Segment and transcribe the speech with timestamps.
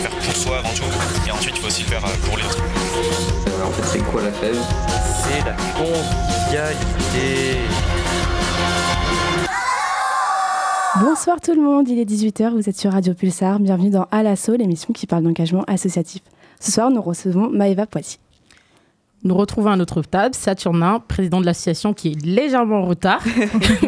[0.00, 1.28] Faire pour soi avant tout.
[1.28, 2.64] Et ensuite, il faut aussi le faire pour les autres.
[3.48, 4.56] Euh, en fait, c'est quoi la fève?
[5.22, 7.58] C'est la convivialité.
[11.00, 14.22] Bonsoir tout le monde, il est 18h, vous êtes sur Radio Pulsar, bienvenue dans À
[14.22, 16.20] l'assaut, l'émission qui parle d'engagement associatif.
[16.58, 18.18] Ce soir, nous recevons Maëva Poitiers.
[19.22, 23.22] Nous retrouvons à notre table Saturnin, président de l'association qui est légèrement en retard,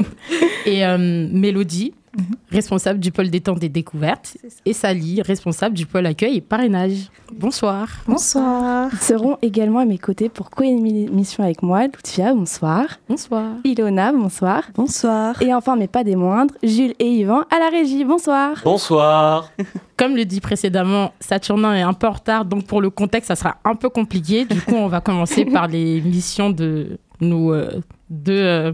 [0.66, 2.36] et euh, Mélodie, Mhm.
[2.50, 7.10] responsable du pôle détente et découverte, et Sally, responsable du pôle accueil et parrainage.
[7.32, 7.88] Bonsoir.
[8.06, 8.90] Bonsoir.
[8.92, 12.84] Ils seront également à mes côtés pour co-émission avec moi, Lucia, bonsoir.
[13.08, 13.52] Bonsoir.
[13.64, 14.64] Ilona, bonsoir.
[14.74, 15.40] Bonsoir.
[15.40, 18.60] Et enfin, mais pas des moindres, Jules et Yvan à la régie, bonsoir.
[18.62, 19.50] Bonsoir.
[19.96, 23.36] Comme le dit précédemment, Saturnin est un peu en retard, donc pour le contexte, ça
[23.36, 24.44] sera un peu compliqué.
[24.44, 28.72] Du coup, on va commencer par les missions de nos euh, deux euh,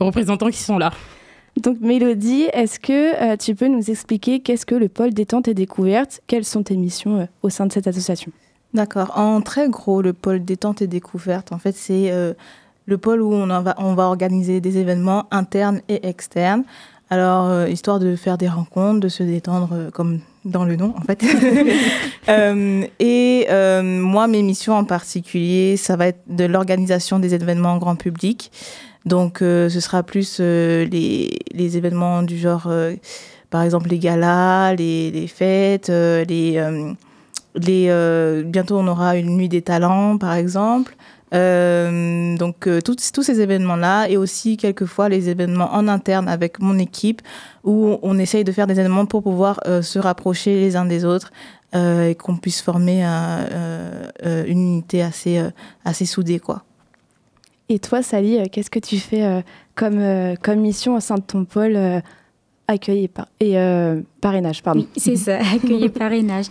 [0.00, 0.90] représentants qui sont là.
[1.56, 5.54] Donc Mélodie, est-ce que euh, tu peux nous expliquer qu'est-ce que le pôle détente et
[5.54, 8.30] découverte Quelles sont tes missions euh, au sein de cette association?
[8.72, 9.12] D'accord.
[9.16, 12.34] En très gros, le pôle détente et découverte, en fait, c'est euh,
[12.86, 16.62] le pôle où on, va, on va organiser des événements internes et externes.
[17.12, 21.24] Alors, histoire de faire des rencontres, de se détendre comme dans le nom, en fait.
[23.00, 23.46] et
[23.82, 28.52] moi, mes missions en particulier, ça va être de l'organisation des événements grand public.
[29.06, 32.94] Donc, euh, ce sera plus euh, les, les, événements du genre, euh,
[33.48, 36.62] par exemple, les galas, les, les fêtes, les,
[37.54, 40.94] les, bientôt on aura une nuit des talents, par exemple.
[41.32, 47.22] donc, tous, tous ces événements-là et aussi quelquefois les événements en interne avec mon équipe
[47.64, 51.32] où on essaye de faire des événements pour pouvoir se rapprocher les uns des autres
[51.74, 55.42] et qu'on puisse former une unité assez,
[55.84, 56.64] assez soudée, quoi.
[57.70, 59.42] Et toi, Sally, euh, qu'est-ce que tu fais euh,
[59.76, 61.78] comme, euh, comme mission au sein de ton pôle
[62.66, 63.08] accueil
[63.38, 63.54] et,
[64.20, 64.84] parrainage pardon?
[64.96, 66.46] c'est ça, accueil et parrainage.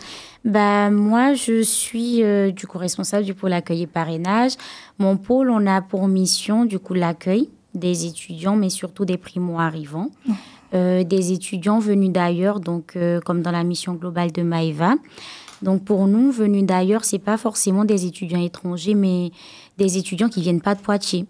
[0.46, 4.54] Bah, moi, je suis du coup responsable du pôle accueil et parrainage.
[4.98, 10.12] Mon pôle, on a pour mission du coup l'accueil des étudiants, mais surtout des primo-arrivants.
[10.74, 14.96] des étudiants venus d'ailleurs, donc comme dans la mission globale de Maïva.
[15.62, 19.32] Donc pour nous, venus d'ailleurs, c'est pas forcément des étudiants étrangers, mais
[19.80, 21.26] des étudiants qui viennent pas de Poitiers.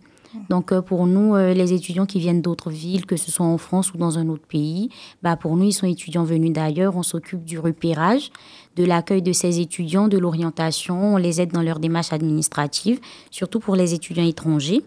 [0.49, 3.57] Donc euh, pour nous, euh, les étudiants qui viennent d'autres villes, que ce soit en
[3.57, 4.89] France ou dans un autre pays,
[5.23, 6.95] bah pour nous, ils sont étudiants venus d'ailleurs.
[6.95, 8.31] On s'occupe du repérage,
[8.75, 11.15] de l'accueil de ces étudiants, de l'orientation.
[11.15, 12.99] On les aide dans leurs démarches administratives,
[13.31, 14.83] surtout pour les étudiants étrangers.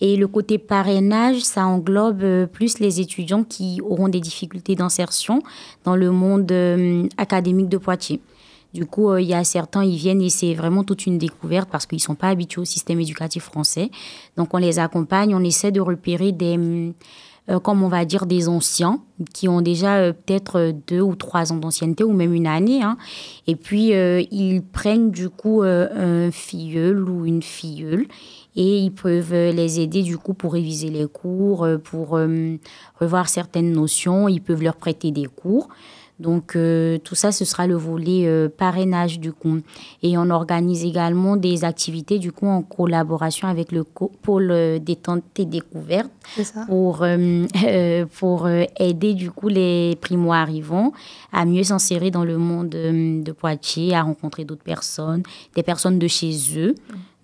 [0.00, 5.42] Et le côté parrainage, ça englobe euh, plus les étudiants qui auront des difficultés d'insertion
[5.84, 6.50] dans le monde
[7.18, 8.20] académique de Poitiers.
[8.74, 11.68] Du coup, euh, il y a certains, ils viennent et c'est vraiment toute une découverte
[11.70, 13.90] parce qu'ils ne sont pas habitués au système éducatif français.
[14.36, 16.92] Donc, on les accompagne, on essaie de repérer des,
[17.48, 19.00] euh, comme on va dire, des anciens
[19.32, 22.82] qui ont déjà euh, peut-être deux ou trois ans d'ancienneté ou même une année.
[22.82, 22.98] Hein.
[23.46, 28.06] Et puis, ils prennent du coup un filleul ou une filleule
[28.54, 32.18] et ils peuvent les aider du coup pour réviser les cours, pour
[33.00, 34.28] revoir certaines notions.
[34.28, 35.68] Ils peuvent leur prêter des cours.
[36.20, 39.60] Donc euh, tout ça, ce sera le volet euh, parrainage du coup.
[40.02, 45.22] Et on organise également des activités du coup en collaboration avec le pôle euh, détente
[45.36, 46.10] et découverte
[46.66, 47.06] pour
[48.18, 50.92] pour aider du coup les primo arrivants
[51.32, 55.22] à mieux s'insérer dans le monde de Poitiers, à rencontrer d'autres personnes,
[55.54, 56.74] des personnes de chez eux.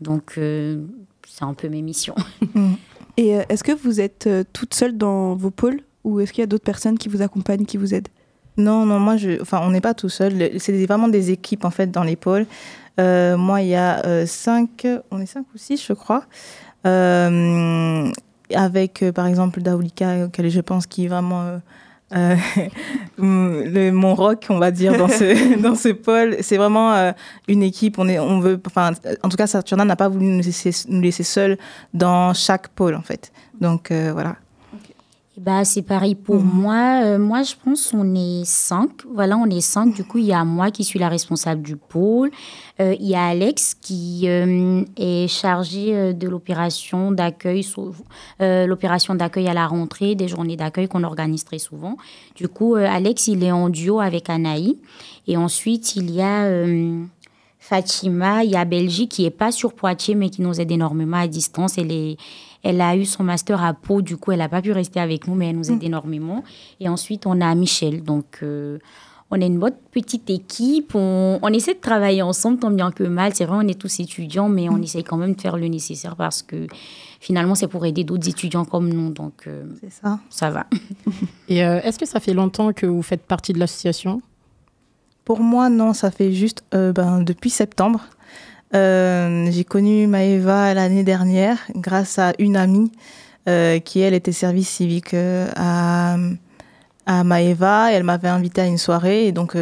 [0.00, 2.14] Donc c'est un peu mes missions.
[3.16, 6.46] Et est-ce que vous êtes toute seule dans vos pôles ou est-ce qu'il y a
[6.46, 8.08] d'autres personnes qui vous accompagnent, qui vous aident?
[8.56, 10.50] Non, non, moi, je, enfin, on n'est pas tout seul.
[10.58, 12.46] C'est vraiment des équipes, en fait, dans les pôles.
[13.00, 16.24] Euh, moi, il y a euh, cinq, on est cinq ou six, je crois.
[16.86, 18.10] Euh,
[18.54, 21.60] avec, par exemple, Daoulika, auquel je pense qui est vraiment
[23.18, 26.36] le, mon rock, on va dire, dans ce, dans ce pôle.
[26.40, 27.12] C'est vraiment
[27.48, 27.98] une équipe.
[27.98, 28.92] On, est, on veut, enfin,
[29.22, 31.58] en tout cas, Saturna n'a pas voulu nous laisser, nous laisser seuls
[31.92, 33.32] dans chaque pôle, en fait.
[33.60, 34.36] Donc, voilà.
[35.36, 36.62] Bah, c'est pareil pour mhm.
[36.62, 37.00] moi.
[37.02, 38.90] Euh, moi, je pense on est cinq.
[39.12, 39.92] Voilà, on est cinq.
[39.92, 42.30] Du coup, il y a moi qui suis la responsable du pôle.
[42.80, 47.66] Euh, il y a Alex qui euh, est chargé de l'opération d'accueil,
[48.40, 51.96] l'opération d'accueil à la rentrée, des journées d'accueil qu'on organise très souvent.
[52.36, 54.78] Du coup, Alex, il est en duo avec Anaï.
[55.26, 56.48] Et ensuite, il y a
[57.58, 61.16] Fatima, il y a Belgique qui est pas sur Poitiers, mais qui nous aide énormément
[61.16, 61.78] à distance.
[61.78, 62.18] Elle, est,
[62.64, 65.28] elle a eu son master à Pau, du coup, elle n'a pas pu rester avec
[65.28, 66.42] nous, mais elle nous aide énormément.
[66.80, 68.02] Et ensuite, on a Michel.
[68.02, 68.78] Donc, euh,
[69.30, 70.94] on est une bonne petite équipe.
[70.94, 73.34] On, on, essaie de travailler ensemble tant bien que mal.
[73.34, 76.16] C'est vrai, on est tous étudiants, mais on essaye quand même de faire le nécessaire
[76.16, 76.66] parce que
[77.20, 79.10] finalement, c'est pour aider d'autres étudiants comme nous.
[79.10, 80.18] Donc, euh, ça.
[80.30, 80.66] ça va.
[81.48, 84.22] Et euh, est-ce que ça fait longtemps que vous faites partie de l'association?
[85.24, 88.00] Pour moi, non, ça fait juste euh, ben, depuis septembre.
[88.74, 92.90] Euh, j'ai connu Maëva l'année dernière grâce à une amie
[93.48, 96.16] euh, qui, elle, était service civique euh, à,
[97.06, 97.92] à Maëva.
[97.92, 99.26] Elle m'avait invité à une soirée.
[99.26, 99.56] Et donc,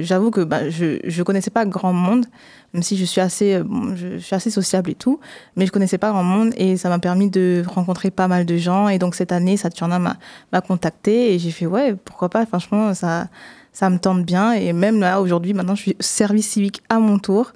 [0.00, 2.26] j'avoue que bah, je ne connaissais pas grand monde,
[2.74, 3.60] même si je suis, assez,
[3.96, 5.18] je, suis assez sociable et tout.
[5.56, 6.52] Mais je connaissais pas grand monde.
[6.56, 8.88] Et ça m'a permis de rencontrer pas mal de gens.
[8.88, 10.16] Et donc, cette année, Saturnin m'a
[10.52, 11.34] m'a contacté.
[11.34, 12.46] Et j'ai fait, ouais, pourquoi pas?
[12.46, 13.26] Franchement, ça,
[13.72, 14.52] ça me tente bien.
[14.52, 17.52] Et même là, aujourd'hui, maintenant, je suis service civique à mon tour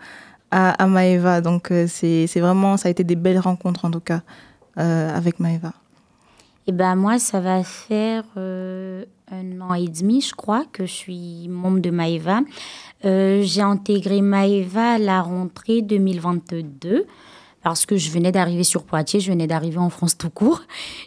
[0.52, 1.40] à, Maëva.
[1.40, 4.20] Donc, euh, c'est vraiment, ça a été des belles rencontres, en tout cas,
[4.78, 5.72] euh, avec Maëva.
[6.66, 10.93] Et ben moi, ça va faire euh, un an et demi, je crois, que je
[10.93, 12.40] suis membre de Maëva.
[13.04, 17.06] Euh, J'ai intégré Maëva à la rentrée 2022
[17.62, 20.62] parce que je venais d'arriver sur Poitiers, je venais d'arriver en France tout court.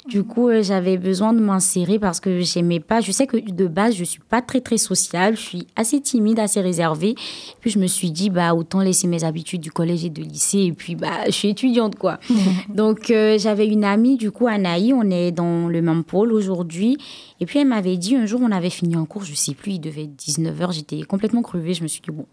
[0.08, 3.02] Du coup, euh, j'avais besoin de m'insérer parce que j'aimais pas.
[3.02, 6.40] Je sais que de base, je suis pas très très sociale, je suis assez timide,
[6.40, 7.16] assez réservée.
[7.60, 10.60] Puis je me suis dit, bah autant laisser mes habitudes du collège et de lycée.
[10.60, 12.20] Et puis bah, je suis étudiante quoi.
[12.70, 16.98] Donc euh, j'avais une amie, du coup Anaï, on est dans le même pôle aujourd'hui.
[17.40, 19.74] Et puis elle m'avait dit un jour, on avait fini en cours, je sais plus,
[19.74, 21.74] il devait être 19h, j'étais complètement crevée.
[21.74, 22.26] Je me suis dit, bon,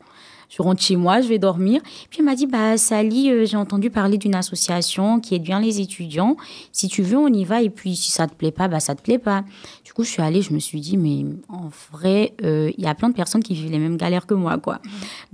[0.54, 1.80] je rentre chez moi, je vais dormir.
[2.10, 5.60] Puis elle m'a dit, bah Sally, euh, j'ai entendu parler d'une association qui aide bien
[5.60, 6.36] les étudiants.
[6.72, 7.62] Si tu veux, on y va.
[7.62, 9.44] Et puis si ça te plaît pas, bah ça te plaît pas.
[9.92, 12.86] Du coup, je suis allée, je me suis dit, mais en vrai, euh, il y
[12.86, 14.80] a plein de personnes qui vivent les mêmes galères que moi, quoi.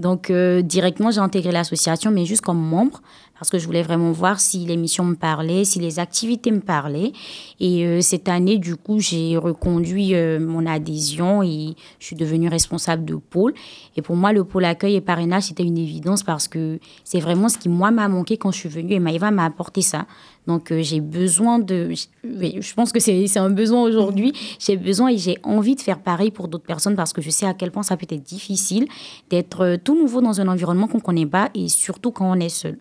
[0.00, 3.00] Donc euh, directement, j'ai intégré l'association, mais juste comme membre
[3.38, 7.12] parce que je voulais vraiment voir si l'émission me parlait, si les activités me parlaient.
[7.60, 13.04] Et euh, cette année, du coup, j'ai reconduit mon adhésion et je suis devenue responsable
[13.04, 13.54] de pôle.
[13.96, 17.48] Et pour moi, le pôle accueil et parrainage, c'était une évidence parce que c'est vraiment
[17.48, 20.08] ce qui, moi, m'a manqué quand je suis venue et Maïva m'a apporté ça.
[20.48, 21.92] Donc, euh, j'ai besoin de...
[22.24, 24.32] oui, je pense que c'est c'est un besoin aujourd'hui.
[24.58, 27.46] J'ai besoin et j'ai envie de faire pareil pour d'autres personnes parce que je sais
[27.46, 28.88] à quel point ça peut être difficile
[29.30, 32.40] d'être euh, tout nouveau dans un environnement qu'on ne connaît pas et surtout quand on
[32.40, 32.78] est seul.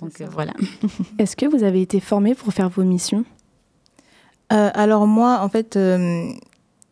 [0.00, 0.52] Donc euh, voilà.
[1.18, 3.24] Est-ce que vous avez été formé pour faire vos missions?
[4.52, 6.30] Euh, alors moi, en fait, euh,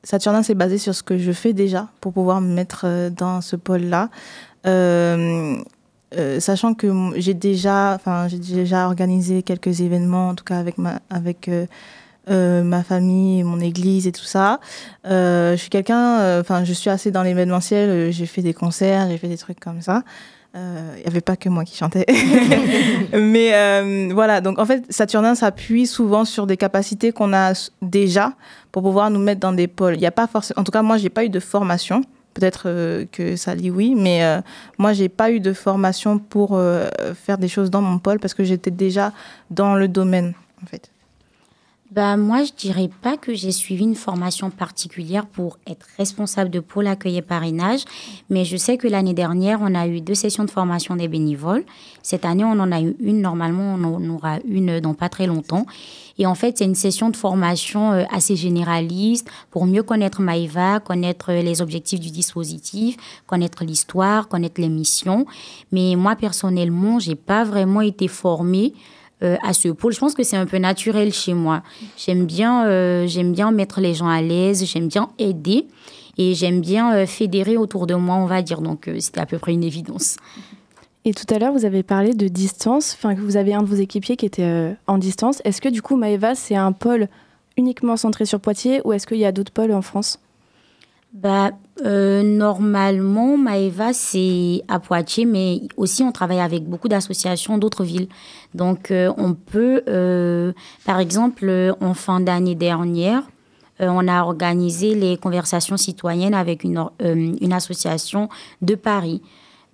[0.03, 3.57] Saturnin, c'est basé sur ce que je fais déjà pour pouvoir me mettre dans ce
[3.57, 4.11] pôle-là.
[6.17, 10.79] Euh, sachant que j'ai déjà, enfin, j'ai déjà organisé quelques événements, en tout cas avec
[10.79, 11.67] ma, avec euh,
[12.31, 14.61] euh, ma famille, mon église et tout ça.
[15.07, 18.13] Euh, je suis quelqu'un, enfin, je suis assez dans l'événementiel.
[18.13, 20.03] J'ai fait des concerts, j'ai fait des trucs comme ça.
[20.57, 22.07] Il n'y avait pas que moi qui chantais.
[23.13, 27.53] Mais voilà, donc en fait, Saturnin s'appuie souvent sur des capacités qu'on a
[27.83, 28.33] déjà
[28.71, 29.95] pour pouvoir nous mettre dans des pôles.
[29.95, 32.03] Il n'y a pas forcément, en tout cas, moi, j'ai pas eu de formation.
[32.35, 34.41] Peut-être euh, que Sally, oui, mais euh,
[34.79, 38.35] moi, j'ai pas eu de formation pour euh, faire des choses dans mon pôle parce
[38.35, 39.13] que j'étais déjà
[39.51, 40.91] dans le domaine, en fait.
[41.91, 46.59] Bah, moi, je dirais pas que j'ai suivi une formation particulière pour être responsable de
[46.59, 47.85] pôle accueil et parrainage,
[48.31, 51.65] mais je sais que l'année dernière, on a eu deux sessions de formation des bénévoles.
[52.03, 53.21] Cette année, on en a eu une.
[53.21, 55.67] Normalement, on en aura une dans pas très longtemps.
[56.19, 60.81] Et en fait, c'est une session de formation euh, assez généraliste pour mieux connaître Maïva,
[60.81, 65.27] connaître euh, les objectifs du dispositif, connaître l'histoire, connaître les missions.
[65.71, 68.73] Mais moi, personnellement, j'ai pas vraiment été formée
[69.25, 69.93] euh, à ce pôle.
[69.93, 71.63] Je pense que c'est un peu naturel chez moi.
[71.97, 75.67] J'aime bien, euh, j'aime bien mettre les gens à l'aise, j'aime bien aider
[76.19, 78.61] et j'aime bien euh, fédérer autour de moi, on va dire.
[78.61, 80.17] Donc, c'était à peu près une évidence.
[81.05, 83.67] Et tout à l'heure, vous avez parlé de distance, enfin que vous avez un de
[83.67, 85.43] vos équipiers qui était en distance.
[85.45, 87.09] Est-ce que du coup, Maëva, c'est un pôle
[87.57, 90.19] uniquement centré sur Poitiers ou est-ce qu'il y a d'autres pôles en France?
[91.13, 91.51] Bah,
[91.85, 98.09] euh, normalement, Maëva, c'est à Poitiers, mais aussi on travaille avec beaucoup d'associations d'autres villes.
[98.55, 100.53] Donc, euh, on peut, euh,
[100.85, 103.25] par exemple, euh, en fin d'année dernière,
[103.81, 108.29] euh, on a organisé les conversations citoyennes avec une, euh, une association
[108.63, 109.21] de Paris.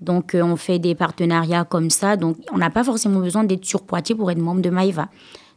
[0.01, 2.17] Donc, on fait des partenariats comme ça.
[2.17, 5.11] Donc, on n'a pas forcément besoin d'être sur Poitiers pour être membre de Maïva.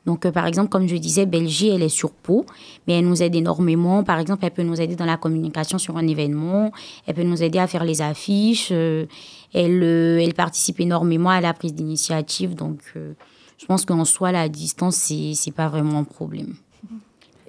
[0.06, 2.46] Donc, euh, par exemple, comme je disais, Belgique, elle est sur Pau,
[2.88, 4.04] mais elle nous aide énormément.
[4.04, 6.72] Par exemple, elle peut nous aider dans la communication sur un événement.
[7.08, 8.70] Elle peut nous aider à faire les affiches.
[8.72, 9.06] euh,
[9.54, 12.56] elle, euh, elle participe énormément à la prise d'initiative.
[12.56, 16.56] Donc, je pense qu'en soi, la distance, c'est c'est pas vraiment un problème.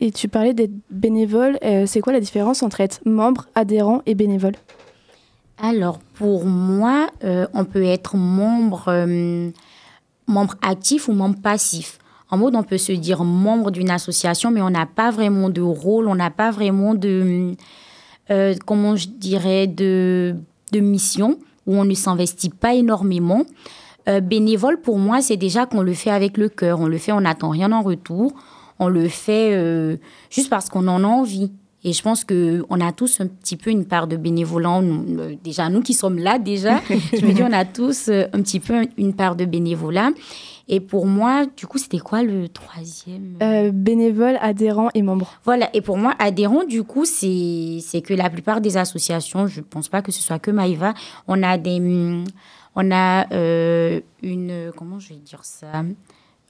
[0.01, 1.59] Et tu parlais d'être bénévole.
[1.87, 4.55] c'est quoi la différence entre être membre, adhérent et bénévole?
[5.57, 9.07] Alors, pour moi, on peut être membre,
[10.27, 11.99] membre actif ou membre passif.
[12.31, 15.61] En mode, on peut se dire membre d'une association, mais on n'a pas vraiment de
[15.61, 17.53] rôle, on n'a pas vraiment de,
[18.31, 20.35] euh, comment je dirais, de,
[20.73, 23.45] de mission, où on ne s'investit pas énormément.
[24.09, 26.81] Euh, bénévole, pour moi, c'est déjà qu'on le fait avec le cœur.
[26.81, 28.33] On le fait, on n'attend rien en retour.
[28.79, 29.97] On le fait euh,
[30.31, 31.53] juste parce qu'on en a envie.
[31.85, 34.81] Et je pense qu'on a tous un petit peu une part de bénévolat.
[35.43, 38.87] Déjà, nous qui sommes là, déjà, je me dis, on a tous un petit peu
[38.97, 40.11] une part de bénévolat.
[40.69, 43.37] Et pour moi, du coup, c'était quoi le troisième?
[43.43, 45.39] Euh, bénévole, adhérent et membre.
[45.45, 49.65] Voilà, et pour moi, adhérent, du coup, c'est que la plupart des associations, je ne
[49.65, 50.95] pense pas que ce soit que Maïva,
[51.29, 52.25] on a des.
[52.77, 54.73] On a euh, une.
[54.77, 55.85] Comment je vais dire ça?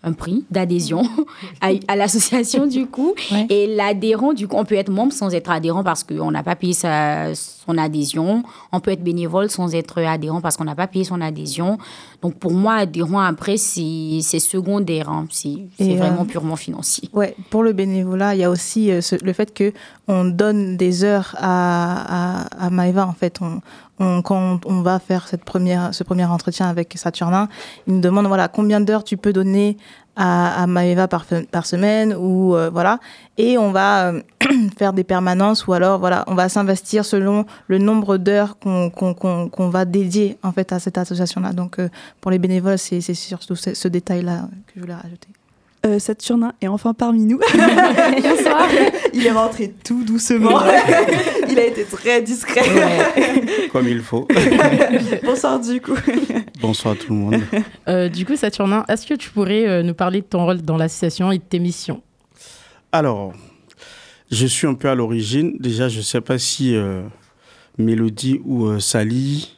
[0.05, 1.03] Un prix d'adhésion
[1.61, 3.15] à, à l'association du coup.
[3.49, 6.55] Et l'adhérent du coup on peut être membre sans être adhérent parce qu'on n'a pas
[6.57, 8.43] payé sa, son adhésion.
[8.73, 11.79] On peut être bénévole sans être adhérent parce qu'on n'a pas payé son adhésion.
[12.23, 15.27] Donc pour moi adhérent après c'est secondaire hein.
[15.31, 17.09] c'est euh, vraiment purement financier.
[17.13, 19.73] Ouais, pour le bénévolat, il y a aussi euh, ce- le fait que
[20.09, 23.07] on donne des heures à, à, à Maëva.
[23.07, 23.61] En fait, on,
[23.99, 27.49] on- quand on va faire cette première, ce premier entretien avec Saturnin,
[27.87, 29.77] il nous demande voilà combien d'heures tu peux donner
[30.17, 31.27] à, Maëva par,
[31.67, 33.01] semaine ou euh, voilà,
[33.37, 34.23] et on va euh,
[34.79, 39.85] faire des permanences ou alors voilà, on va s'investir selon le nombre d'heures qu'on va
[39.85, 41.53] dédier en fait à cette association-là.
[41.53, 41.89] Donc euh,
[42.21, 45.29] pour les bénévoles, c'est surtout ce, ce détail-là que je voulais rajouter.
[45.85, 47.39] Euh, Saturnin est enfin parmi nous.
[48.23, 48.69] Bonsoir.
[49.13, 50.61] Il est rentré tout doucement.
[51.51, 52.63] Il a été très discret.
[53.71, 54.27] Comme il faut.
[55.25, 55.97] Bonsoir du coup.
[56.61, 57.43] Bonsoir tout le monde.
[57.89, 60.77] Euh, du coup, Saturnin, est-ce que tu pourrais euh, nous parler de ton rôle dans
[60.77, 62.03] l'association et de tes missions?
[62.91, 63.35] Alors,
[64.31, 65.55] je suis un peu à l'origine.
[65.59, 67.03] Déjà, je ne sais pas si euh,
[67.79, 69.57] Mélodie ou euh, Sally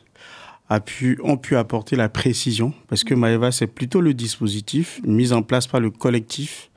[0.68, 5.32] a pu, ont pu apporter la précision, parce que Maëva, c'est plutôt le dispositif mis
[5.32, 6.70] en place par le collectif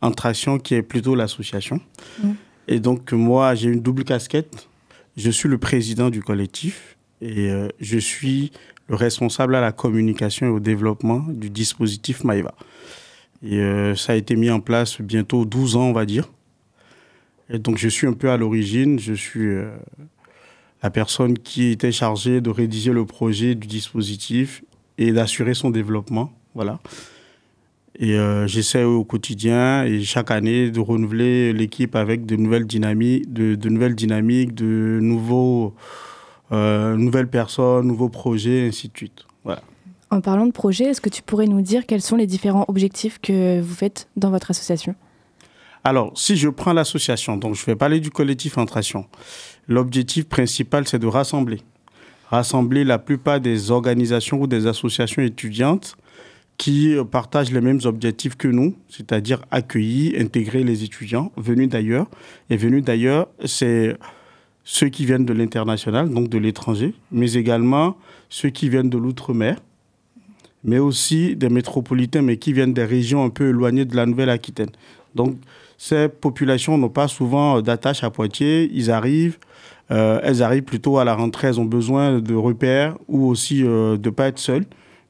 [0.00, 1.80] Entre Actions, qui est plutôt l'association.
[2.22, 2.30] Mm.
[2.68, 4.68] Et donc, moi, j'ai une double casquette.
[5.16, 8.52] Je suis le président du collectif et euh, je suis
[8.88, 12.54] le responsable à la communication et au développement du dispositif Maëva.
[13.42, 16.30] Et euh, ça a été mis en place bientôt 12 ans, on va dire.
[17.50, 18.98] Et donc, je suis un peu à l'origine.
[18.98, 19.70] Je suis euh,
[20.82, 24.64] la personne qui était chargée de rédiger le projet du dispositif
[24.98, 26.32] et d'assurer son développement.
[26.54, 26.80] Voilà.
[27.98, 33.32] Et euh, j'essaie au quotidien et chaque année de renouveler l'équipe avec de nouvelles dynamiques,
[33.32, 35.74] de, nouvelles dynamiques, de nouveaux,
[36.52, 39.26] euh, nouvelles personnes, nouveaux projets, ainsi de suite.
[39.44, 39.62] Voilà.
[40.10, 43.18] En parlant de projet, est-ce que tu pourrais nous dire quels sont les différents objectifs
[43.20, 44.94] que vous faites dans votre association?
[45.84, 49.06] Alors, si je prends l'association, donc je vais parler du collectif Entration.
[49.66, 51.60] L'objectif principal, c'est de rassembler.
[52.28, 55.96] Rassembler la plupart des organisations ou des associations étudiantes
[56.56, 62.06] qui partagent les mêmes objectifs que nous, c'est-à-dire accueillir, intégrer les étudiants venus d'ailleurs.
[62.48, 63.96] Et venus d'ailleurs, c'est
[64.62, 67.96] ceux qui viennent de l'international, donc de l'étranger, mais également
[68.28, 69.58] ceux qui viennent de l'outre-mer,
[70.62, 74.70] mais aussi des métropolitains, mais qui viennent des régions un peu éloignées de la Nouvelle-Aquitaine.
[75.16, 75.36] Donc,
[75.82, 78.70] ces populations n'ont pas souvent euh, d'attache à Poitiers.
[78.72, 79.38] Ils arrivent,
[79.90, 81.48] euh, elles arrivent plutôt à la rentrée.
[81.48, 84.64] Elles ont besoin de repères ou aussi euh, de ne pas être seules,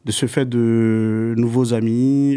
[0.06, 2.36] de se faire de nouveaux amis.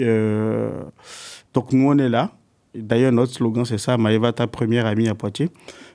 [1.53, 2.31] donc, nous, on est là.
[2.75, 5.49] D'ailleurs, notre slogan, c'est ça Maëva, ta première amie à Poitiers.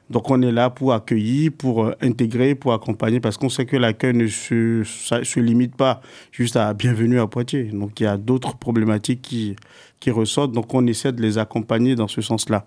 [0.09, 4.15] Donc, on est là pour accueillir, pour intégrer, pour accompagner, parce qu'on sait que l'accueil
[4.15, 6.01] ne se, se limite pas
[6.33, 7.65] juste à bienvenue à Poitiers.
[7.65, 9.57] Donc, il y a d'autres problématiques qui,
[10.01, 10.53] qui ressortent.
[10.53, 12.65] Donc, on essaie de les accompagner dans ce sens-là.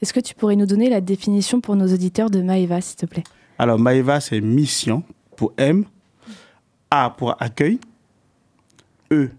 [0.00, 3.06] Est-ce que tu pourrais nous donner la définition pour nos auditeurs de Maeva, s'il te
[3.06, 3.24] plaît?
[3.58, 5.02] Alors, Maëva, c'est mission
[5.36, 5.84] pour M,
[6.90, 7.78] A pour accueil,
[9.12, 9.30] E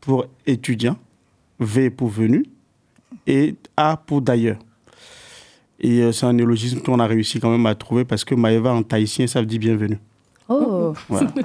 [0.00, 0.96] pour étudiant,
[1.58, 2.44] V pour venu
[3.26, 4.58] et A pour d'ailleurs.
[5.80, 8.72] Et euh, c'est un néologisme qu'on a réussi quand même à trouver parce que Maëva
[8.72, 9.98] en tahitien, ça veut dire bienvenue.
[10.52, 11.30] Oh Voilà.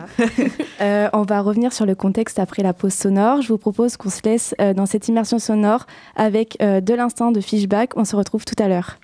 [0.81, 3.41] Euh, On va revenir sur le contexte après la pause sonore.
[3.41, 5.85] Je vous propose qu'on se laisse euh, dans cette immersion sonore
[6.15, 7.97] avec euh, de l'instinct de Fishback.
[7.97, 8.97] On se retrouve tout à l'heure.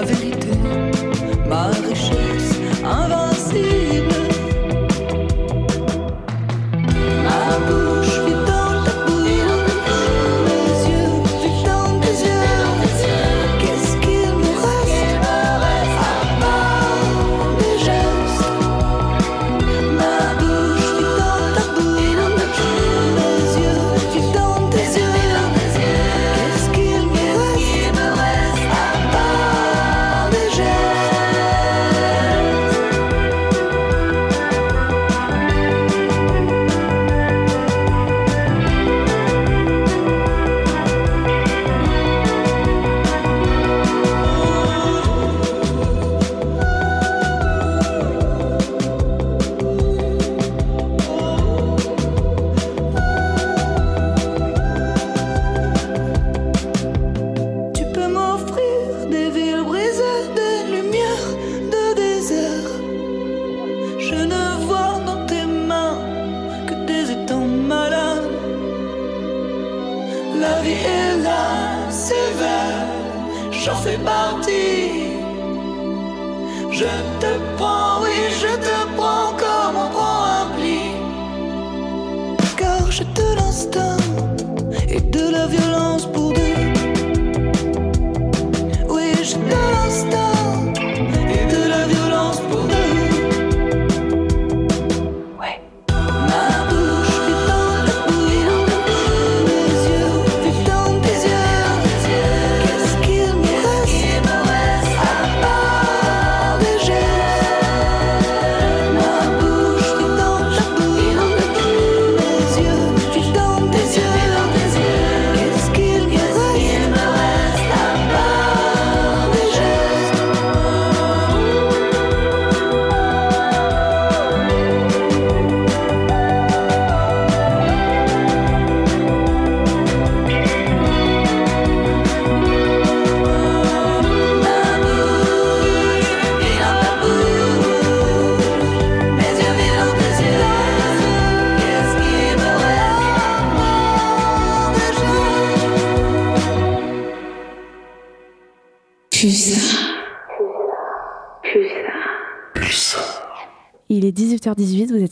[0.00, 0.14] Il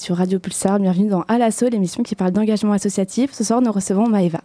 [0.07, 3.33] sur Radio Pulsar, bienvenue dans À l'assaut, l'émission qui parle d'engagement associatif.
[3.33, 4.41] Ce soir, nous recevons Maëva.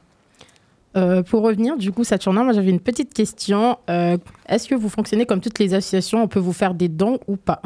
[0.98, 3.78] Euh, pour revenir, du coup, Saturnin, moi j'avais une petite question.
[3.88, 4.18] Euh,
[4.50, 6.24] Est-ce que vous fonctionnez comme toutes les associations?
[6.24, 7.62] On peut vous faire des dons ou pas?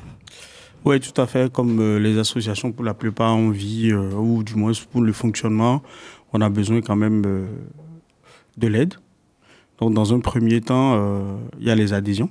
[0.84, 1.50] Oui, tout à fait.
[1.50, 5.14] Comme euh, les associations, pour la plupart, on vit, euh, ou du moins pour le
[5.14, 5.82] fonctionnement,
[6.34, 7.46] on a besoin quand même euh,
[8.58, 8.96] de l'aide.
[9.80, 12.30] Donc, dans un premier temps, euh, il y a les adhésions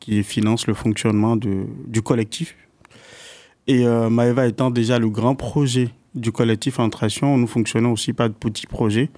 [0.00, 2.56] qui financent le fonctionnement de, du collectif.
[3.66, 8.28] Et euh, Maëva étant déjà le grand projet du collectif Entration, nous fonctionnons aussi par
[8.28, 9.10] de petits projets.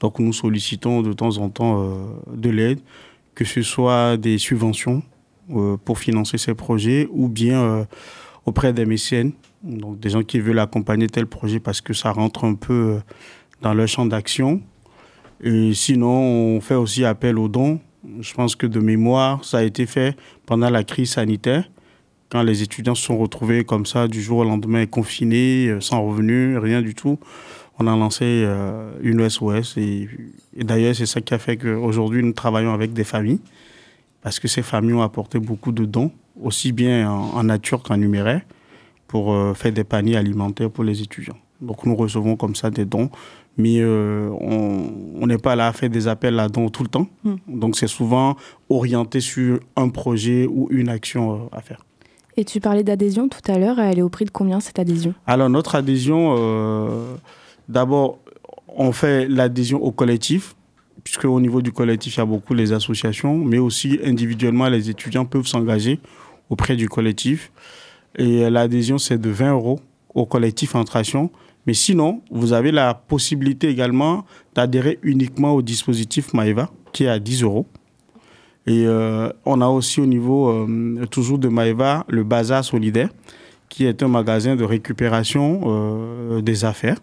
[0.00, 2.80] Donc nous sollicitons de temps en temps euh, de l'aide,
[3.34, 5.02] que ce soit des subventions
[5.50, 7.86] euh, pour financer ces projets ou bien
[8.46, 9.32] auprès des mécènes,
[9.62, 13.00] donc des gens qui veulent accompagner tel projet parce que ça rentre un peu
[13.60, 14.62] dans leur champ d'action.
[15.42, 17.80] Et sinon, on fait aussi appel aux dons.
[18.20, 21.68] Je pense que de mémoire, ça a été fait pendant la crise sanitaire
[22.30, 26.04] quand les étudiants se sont retrouvés comme ça du jour au lendemain confinés, euh, sans
[26.06, 27.18] revenus, rien du tout,
[27.78, 29.76] on a lancé euh, une SOS.
[29.76, 30.08] Et,
[30.56, 33.40] et d'ailleurs, c'est ça qui a fait qu'aujourd'hui, nous travaillons avec des familles,
[34.22, 36.10] parce que ces familles ont apporté beaucoup de dons,
[36.42, 38.42] aussi bien en, en nature qu'en numéraire,
[39.06, 41.38] pour euh, faire des paniers alimentaires pour les étudiants.
[41.60, 43.10] Donc nous recevons comme ça des dons,
[43.56, 47.08] mais euh, on n'est pas là à faire des appels à dons tout le temps.
[47.24, 47.34] Mm.
[47.48, 48.36] Donc c'est souvent
[48.68, 51.84] orienté sur un projet ou une action à faire.
[52.38, 55.12] Et tu parlais d'adhésion tout à l'heure, elle est au prix de combien cette adhésion?
[55.26, 57.16] Alors, notre adhésion, euh,
[57.68, 58.20] d'abord,
[58.68, 60.54] on fait l'adhésion au collectif,
[61.02, 64.88] puisque au niveau du collectif, il y a beaucoup les associations, mais aussi individuellement, les
[64.88, 65.98] étudiants peuvent s'engager
[66.48, 67.50] auprès du collectif.
[68.14, 69.80] Et l'adhésion, c'est de 20 euros
[70.14, 71.32] au collectif Entration.
[71.66, 74.24] Mais sinon, vous avez la possibilité également
[74.54, 77.66] d'adhérer uniquement au dispositif Maeva, qui est à 10 euros.
[78.68, 83.08] Et euh, on a aussi au niveau, euh, toujours de Maeva, le Bazar Solidaire,
[83.70, 86.98] qui est un magasin de récupération euh, des affaires.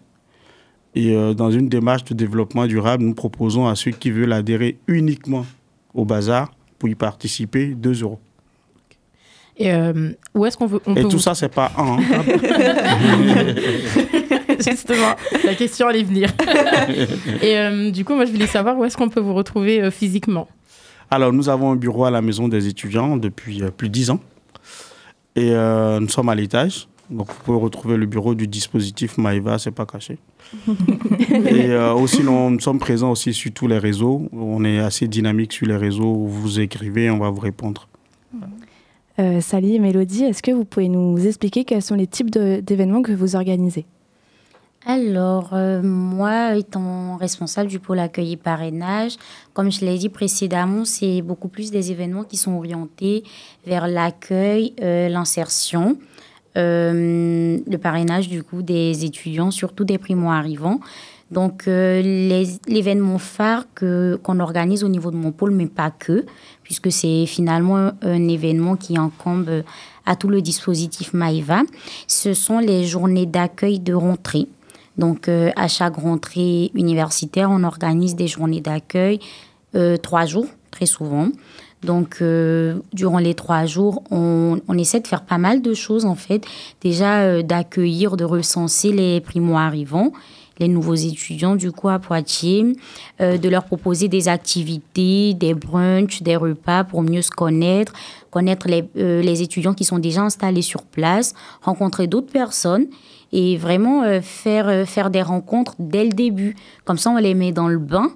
[0.94, 5.44] Et dans une démarche de développement durable, nous proposons à ceux qui veulent adhérer uniquement
[5.92, 8.18] au bazar pour y participer 2 euros.
[9.58, 9.70] Et
[10.34, 11.98] où est-ce qu'on veut Et tout ça, c'est pas un.
[11.98, 12.22] Hein.
[14.66, 16.30] Justement, la question allait venir.
[17.42, 20.48] Et du coup, moi, je voulais savoir où est-ce qu'on peut vous retrouver physiquement?
[21.10, 24.10] Alors, nous avons un bureau à la Maison des étudiants depuis euh, plus de 10
[24.10, 24.20] ans.
[25.36, 26.88] Et euh, nous sommes à l'étage.
[27.10, 30.18] Donc, vous pouvez retrouver le bureau du dispositif Maïva, c'est pas caché.
[30.68, 34.28] et euh, aussi, nous, sommes présents aussi sur tous les réseaux.
[34.32, 36.14] On est assez dynamique sur les réseaux.
[36.14, 37.88] Vous écrivez, on va vous répondre.
[39.40, 43.12] Sally et Mélodie, est-ce que vous pouvez nous expliquer quels sont les types d'événements que
[43.12, 43.86] vous organisez?
[44.88, 49.16] Alors, euh, moi, étant responsable du pôle accueil et parrainage,
[49.52, 53.24] comme je l'ai dit précédemment, c'est beaucoup plus des événements qui sont orientés
[53.66, 55.98] vers l'accueil, euh, l'insertion,
[56.56, 60.78] euh, le parrainage du coup des étudiants, surtout des primo-arrivants.
[61.32, 66.24] Donc, l'événement phare que, qu'on organise au niveau de mon pôle, mais pas que,
[66.62, 69.64] puisque c'est finalement un événement qui encombe
[70.04, 71.62] à tout le dispositif Maïva,
[72.06, 74.46] ce sont les journées d'accueil de rentrée.
[74.98, 79.20] Donc, euh, à chaque rentrée universitaire, on organise des journées d'accueil,
[79.74, 81.28] euh, trois jours, très souvent.
[81.82, 86.06] Donc, euh, durant les trois jours, on, on, essaie de faire pas mal de choses,
[86.06, 86.44] en fait.
[86.80, 90.12] Déjà, d'accueillir, de recenser les primo-arrivants,
[90.58, 92.64] les nouveaux étudiants, du coup, à Poitiers,
[93.20, 97.92] de leur proposer des activités, des brunchs, des repas pour mieux se connaître,
[98.36, 102.86] connaître les, les étudiants qui sont déjà installés sur place, rencontrer d'autres personnes
[103.32, 106.54] et vraiment euh, faire, euh, faire des rencontres dès le début.
[106.84, 108.10] Comme ça, on les met dans le bain.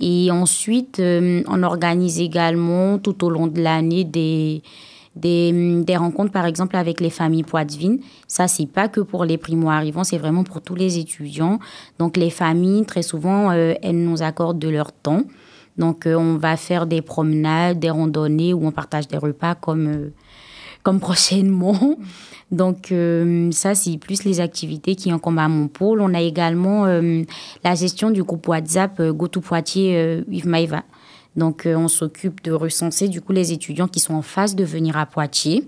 [0.00, 4.62] Et ensuite, euh, on organise également tout au long de l'année des,
[5.14, 8.00] des, des, rencontres, par exemple, avec les familles poitevines.
[8.28, 11.58] Ça, c'est pas que pour les primo-arrivants, c'est vraiment pour tous les étudiants.
[11.98, 15.22] Donc, les familles, très souvent, elles nous accordent de leur temps.
[15.78, 20.10] Donc, on va faire des promenades, des randonnées où on partage des repas comme,
[20.82, 21.96] comme prochainement.
[22.50, 26.00] Donc euh, ça, c'est plus les activités qui encombrent à mon pôle.
[26.00, 27.22] On a également euh,
[27.64, 30.84] la gestion du groupe WhatsApp euh, GoTo Poitiers Yves Maïva.
[31.34, 34.96] Donc on s'occupe de recenser du coup les étudiants qui sont en phase de venir
[34.96, 35.66] à Poitiers.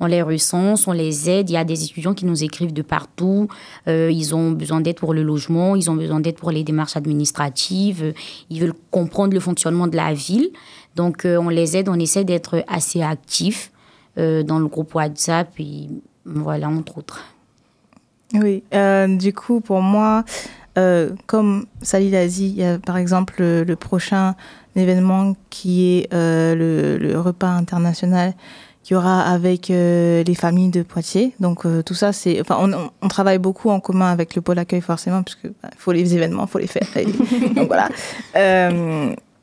[0.00, 1.50] On les recense, on les aide.
[1.50, 3.48] Il y a des étudiants qui nous écrivent de partout.
[3.86, 8.14] ils ont besoin d'aide pour le logement, ils ont besoin d'aide pour les démarches administratives.
[8.48, 10.48] Ils veulent comprendre le fonctionnement de la ville.
[10.96, 13.70] Donc on les aide, on essaie d'être assez actifs
[14.16, 15.48] dans le groupe WhatsApp.
[15.58, 15.88] Et
[16.24, 17.22] voilà, entre autres.
[18.34, 20.24] Oui, euh, du coup, pour moi,
[20.78, 24.34] euh, comme Salih l'a dit, il y a par exemple le, prochain
[24.76, 28.34] événement qui est euh, le, repas international
[28.90, 31.32] qu'il y aura avec les familles de Poitiers.
[31.38, 35.22] Donc tout ça, c'est, enfin, on, travaille beaucoup en commun avec le pôle accueil forcément,
[35.22, 36.88] qu'il bah, faut les événements, il faut les faire.
[37.54, 37.88] donc voilà.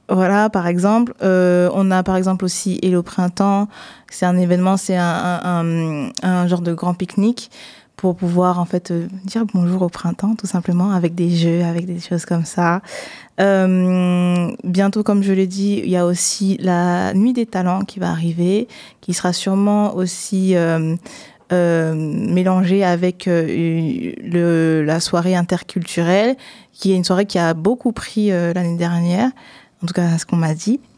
[0.09, 1.13] Voilà, par exemple.
[1.21, 3.67] Euh, on a par exemple aussi Hello Printemps.
[4.09, 7.51] C'est un événement, c'est un, genre de grand pique-nique
[7.97, 11.87] pour pouvoir en fait euh, dire bonjour au printemps tout simplement avec des jeux, avec
[11.87, 12.81] des choses comme ça.
[13.41, 17.99] Euh, bientôt, comme je l'ai dit, il y a aussi la nuit des talents qui
[17.99, 18.67] va arriver,
[19.01, 20.95] qui sera sûrement aussi euh,
[21.51, 26.35] mélangée avec la soirée interculturelle,
[26.73, 29.31] qui est une soirée qui a beaucoup pris l'année dernière
[29.83, 30.79] en tout cas ce qu'on m'a dit.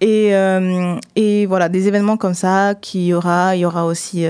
[0.00, 0.30] et,
[1.16, 3.56] et, voilà, des événements comme ça qu'il y aura.
[3.56, 4.26] Il y aura aussi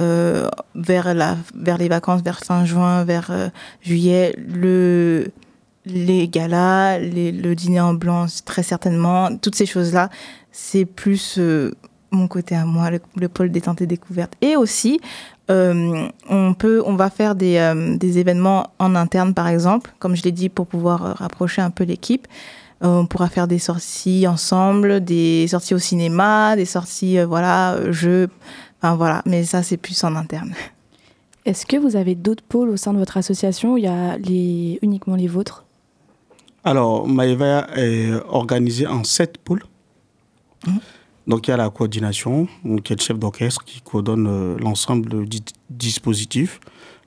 [0.00, 3.48] euh, vers, la, vers les vacances, vers fin juin, vers euh,
[3.80, 5.28] juillet, le,
[5.86, 9.36] les galas, le dîner en blanc, très certainement.
[9.36, 10.10] Toutes ces choses-là,
[10.50, 11.72] c'est plus euh,
[12.10, 14.32] mon côté à moi, le, le pôle détente et découverte.
[14.40, 15.00] Et aussi,
[15.48, 20.32] on peut, on va faire des, des, événements en interne, par exemple, comme je l'ai
[20.32, 22.26] dit, pour pouvoir rapprocher un peu l'équipe.
[22.80, 28.30] on pourra faire des sorties ensemble, des sorties au cinéma, des sorties, voilà, jeux,
[28.84, 29.22] enfin voilà.
[29.26, 30.54] Mais ça, c'est plus en interne.
[31.44, 34.16] Est-ce que vous avez d'autres pôles au sein de votre association ou il y a
[34.18, 35.64] les, uniquement les vôtres?
[36.62, 39.62] Alors, Maëva est organisée en sept pôles.
[40.66, 40.76] Mmh.
[41.26, 44.26] Donc il y a la coordination, donc il y a le chef d'orchestre qui coordonne
[44.26, 45.38] euh, l'ensemble du
[45.70, 46.60] dispositif.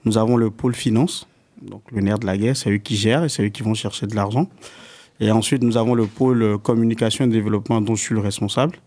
[0.06, 1.28] Nous avons le pôle finance,
[1.62, 3.76] Donc le nerf de la guerre, c'est eux qui gèrent et c'est eux qui vont
[3.76, 4.48] chercher de l'argent.
[5.20, 8.80] Et ensuite, nous avons le pôle communication et développement dont je suis le responsable.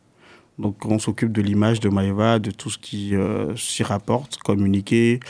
[0.58, 5.20] Donc on s'occupe de l'image de Maeva, de tout ce qui euh, s'y rapporte, communiquer,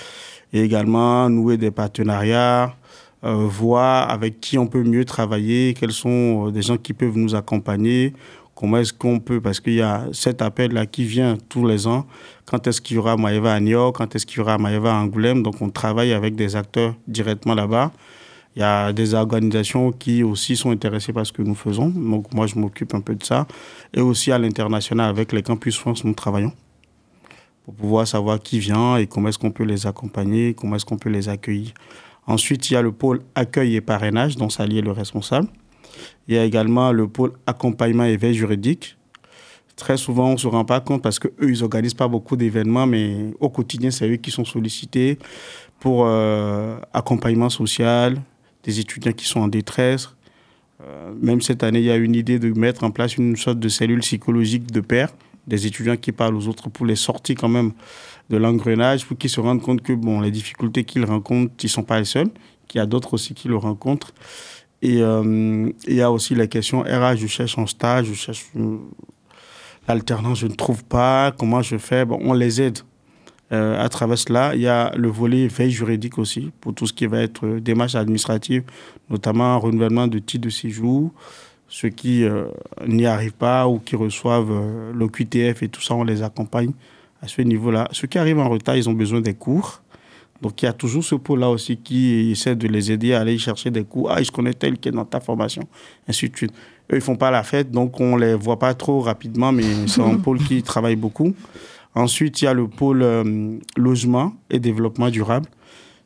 [0.52, 2.74] et également nouer des partenariats,
[3.22, 7.16] euh, voir avec qui on peut mieux travailler, quels sont euh, des gens qui peuvent
[7.16, 8.14] nous accompagner,
[8.54, 12.06] comment est-ce qu'on peut, parce qu'il y a cet appel-là qui vient tous les ans,
[12.46, 14.92] quand est-ce qu'il y aura Maeva à New York, quand est-ce qu'il y aura Maeva
[14.92, 17.92] à Angoulême, donc on travaille avec des acteurs directement là-bas.
[18.56, 21.88] Il y a des organisations qui aussi sont intéressées par ce que nous faisons.
[21.88, 23.46] Donc moi, je m'occupe un peu de ça.
[23.94, 26.52] Et aussi à l'international, avec les Campus France, nous travaillons
[27.64, 30.98] pour pouvoir savoir qui vient et comment est-ce qu'on peut les accompagner, comment est-ce qu'on
[30.98, 31.72] peut les accueillir.
[32.26, 35.48] Ensuite, il y a le pôle accueil et parrainage, dont Sali est le responsable.
[36.26, 38.96] Il y a également le pôle accompagnement et veille juridique.
[39.76, 42.86] Très souvent, on ne se rend pas compte parce qu'eux, ils n'organisent pas beaucoup d'événements,
[42.86, 45.18] mais au quotidien, c'est eux qui sont sollicités
[45.78, 48.20] pour euh, accompagnement social,
[48.64, 50.10] des étudiants qui sont en détresse.
[50.82, 53.58] Euh, même cette année, il y a une idée de mettre en place une sorte
[53.58, 55.12] de cellule psychologique de pair,
[55.46, 57.72] des étudiants qui parlent aux autres pour les sortir quand même
[58.30, 61.70] de l'engrenage, pour qu'ils se rendent compte que bon, les difficultés qu'ils rencontrent, ils ne
[61.70, 62.30] sont pas les seuls,
[62.68, 64.12] qu'il y a d'autres aussi qui le rencontrent.
[64.82, 68.46] Et euh, il y a aussi la question RH, je cherche un stage, je cherche
[69.86, 72.04] l'alternance, je ne trouve pas, comment je fais?
[72.04, 72.78] Bon, On les aide.
[73.52, 76.92] Euh, à travers cela, il y a le volet veille juridique aussi, pour tout ce
[76.92, 78.62] qui va être euh, démarche administrative,
[79.08, 81.10] notamment renouvellement de titres de séjour.
[81.68, 82.46] Ceux qui euh,
[82.86, 84.52] n'y arrivent pas ou qui reçoivent
[84.92, 86.72] le QTF et tout ça, on les accompagne
[87.22, 87.88] à ce niveau-là.
[87.92, 89.82] Ceux qui arrivent en retard, ils ont besoin des cours.
[90.40, 93.36] Donc il y a toujours ce pôle-là aussi qui essaie de les aider à aller
[93.38, 94.10] chercher des cours.
[94.10, 95.62] Ah, je connais tel qui est dans ta formation,
[96.08, 96.52] ainsi de suite.
[96.90, 100.00] Eux, ils font pas la fête, donc on les voit pas trop rapidement, mais c'est
[100.00, 101.34] un pôle qui travaille beaucoup.
[101.94, 105.48] Ensuite, il y a le pôle euh, logement et développement durable.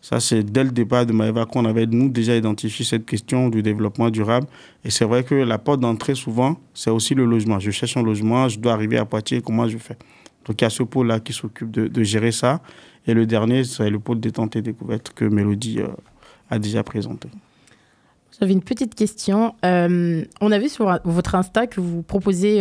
[0.00, 3.62] Ça, c'est dès le départ de Maëva qu'on avait, nous, déjà identifié cette question du
[3.62, 4.46] développement durable.
[4.84, 7.58] Et c'est vrai que la porte d'entrée, souvent, c'est aussi le logement.
[7.58, 9.96] Je cherche un logement, je dois arriver à Poitiers, comment je fais?
[10.44, 12.60] Donc, il y a ce pôle-là qui s'occupe de, gérer ça.
[13.06, 15.88] Et le dernier, c'est le pôle détente et découverte que Mélodie euh,
[16.50, 17.30] a déjà présenté.
[18.38, 19.54] J'avais une petite question.
[19.64, 22.58] Euh, on a vu sur votre Insta que vous proposez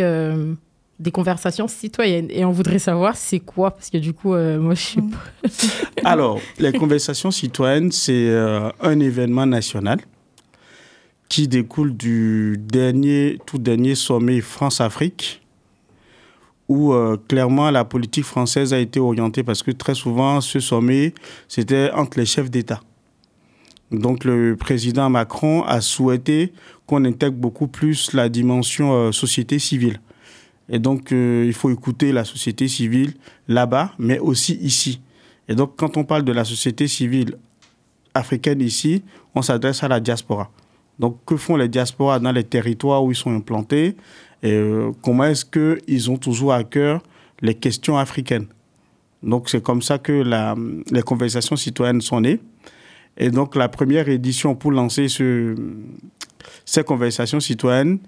[0.98, 2.28] des conversations citoyennes.
[2.30, 5.48] Et on voudrait savoir c'est quoi, parce que du coup, euh, moi, je sais pas.
[6.10, 9.98] Alors, les conversations citoyennes, c'est euh, un événement national
[11.28, 15.42] qui découle du dernier, tout dernier sommet France-Afrique,
[16.68, 21.12] où euh, clairement la politique française a été orientée, parce que très souvent, ce sommet,
[21.48, 22.80] c'était entre les chefs d'État.
[23.90, 26.52] Donc le président Macron a souhaité
[26.86, 30.00] qu'on intègre beaucoup plus la dimension société civile.
[30.68, 33.14] Et donc, euh, il faut écouter la société civile
[33.48, 35.00] là-bas, mais aussi ici.
[35.48, 37.36] Et donc, quand on parle de la société civile
[38.14, 39.02] africaine ici,
[39.34, 40.50] on s'adresse à la diaspora.
[40.98, 43.96] Donc, que font les diasporas dans les territoires où ils sont implantés?
[44.42, 47.02] Et euh, comment est-ce qu'ils ont toujours à cœur
[47.42, 48.46] les questions africaines?
[49.22, 50.22] Donc, c'est comme ça que
[50.92, 52.40] les conversations citoyennes sont nées.
[53.16, 55.54] Et donc, la première édition pour lancer ce,
[56.64, 57.98] ces conversations citoyennes,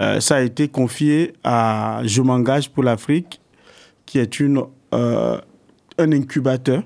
[0.00, 3.40] euh, ça a été confié à Je m'engage pour l'Afrique,
[4.06, 5.38] qui est une, euh,
[5.98, 6.82] un incubateur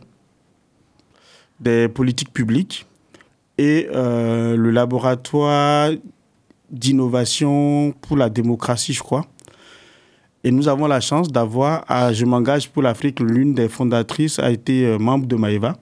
[1.60, 2.86] des politiques publiques
[3.56, 5.90] et euh, le laboratoire
[6.70, 9.24] d'innovation pour la démocratie, je crois.
[10.44, 14.50] Et nous avons la chance d'avoir à Je m'engage pour l'Afrique, l'une des fondatrices a
[14.50, 15.76] été membre de Maïva.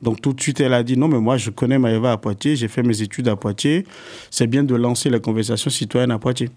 [0.00, 2.56] Donc tout de suite, elle a dit non, mais moi je connais Maëva à Poitiers,
[2.56, 3.84] j'ai fait mes études à Poitiers,
[4.30, 6.50] c'est bien de lancer les conversations citoyennes à Poitiers.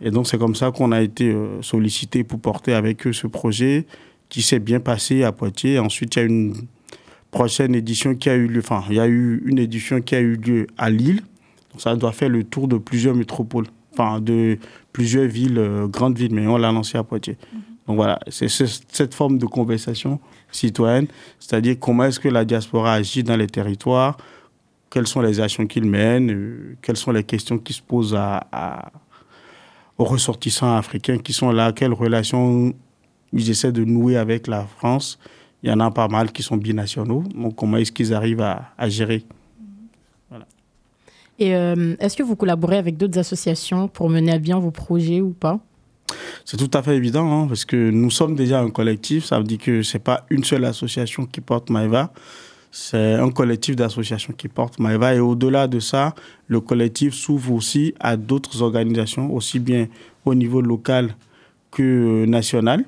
[0.00, 3.26] Et donc c'est comme ça qu'on a été euh, sollicité pour porter avec eux ce
[3.26, 3.86] projet
[4.28, 5.78] qui s'est bien passé à Poitiers.
[5.78, 6.54] Ensuite, il y a une
[7.30, 10.20] prochaine édition qui a eu lieu, enfin, il y a eu une édition qui a
[10.20, 11.22] eu lieu à Lille.
[11.72, 14.58] Donc ça doit faire le tour de plusieurs métropoles, enfin de
[14.92, 17.36] plusieurs villes, euh, grandes villes, mais on l'a lancé à Poitiers.
[17.86, 20.20] Donc voilà, c'est cette forme de conversation
[20.52, 21.06] citoyenne,
[21.38, 24.16] c'est-à-dire comment est-ce que la diaspora agit dans les territoires,
[24.90, 28.92] quelles sont les actions qu'il mène, euh, quelles sont les questions qui se posent à,
[30.00, 32.72] aux ressortissants africains qui sont là, quelles relations
[33.34, 35.18] ils essaient de nouer avec la France?
[35.62, 38.88] Il y en a pas mal qui sont binationaux, donc comment est-ce qu'ils arrivent à,
[38.88, 39.26] gérer?
[40.30, 40.46] Voilà.
[41.38, 45.20] Et euh, est-ce que vous collaborez avec d'autres associations pour mener à bien vos projets
[45.20, 45.60] ou pas?
[46.46, 49.26] C'est tout à fait évident, hein, parce que nous sommes déjà un collectif.
[49.26, 52.10] Ça veut dire que ce n'est pas une seule association qui porte Maeva,
[52.70, 55.14] c'est un collectif d'associations qui porte Maeva.
[55.14, 56.14] Et au-delà de ça,
[56.46, 59.88] le collectif s'ouvre aussi à d'autres organisations, aussi bien
[60.24, 61.16] au niveau local
[61.70, 62.84] que national.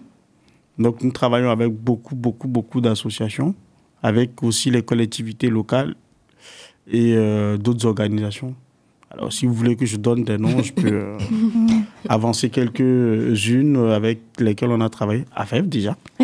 [0.79, 3.55] Donc nous travaillons avec beaucoup, beaucoup, beaucoup d'associations,
[4.03, 5.95] avec aussi les collectivités locales.
[6.87, 8.55] et euh, d'autres organisations.
[9.11, 11.19] Alors, si vous voulez que je donne des noms, je peux euh,
[12.09, 15.25] avancer quelques-unes avec lesquelles on a travaillé.
[15.35, 15.97] À FEV, déjà.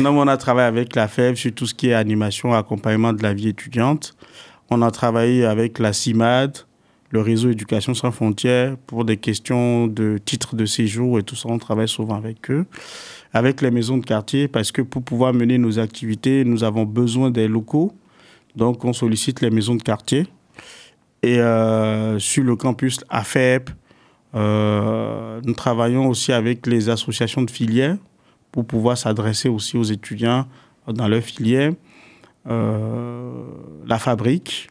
[0.00, 3.12] non, mais on a travaillé avec la FEV sur tout ce qui est animation, accompagnement
[3.12, 4.14] de la vie étudiante.
[4.70, 6.58] On a travaillé avec la CIMAD,
[7.10, 11.48] le réseau Éducation sans frontières, pour des questions de titres de séjour et tout ça.
[11.48, 12.66] On travaille souvent avec eux.
[13.32, 17.30] Avec les maisons de quartier, parce que pour pouvoir mener nos activités, nous avons besoin
[17.30, 17.92] des locaux.
[18.56, 20.26] Donc, on sollicite les maisons de quartier.
[21.22, 23.70] Et euh, sur le campus AFEP,
[24.34, 27.96] euh, nous travaillons aussi avec les associations de filières
[28.52, 30.46] pour pouvoir s'adresser aussi aux étudiants
[30.86, 31.72] dans leur filière.
[32.48, 33.32] Euh,
[33.86, 34.68] la fabrique,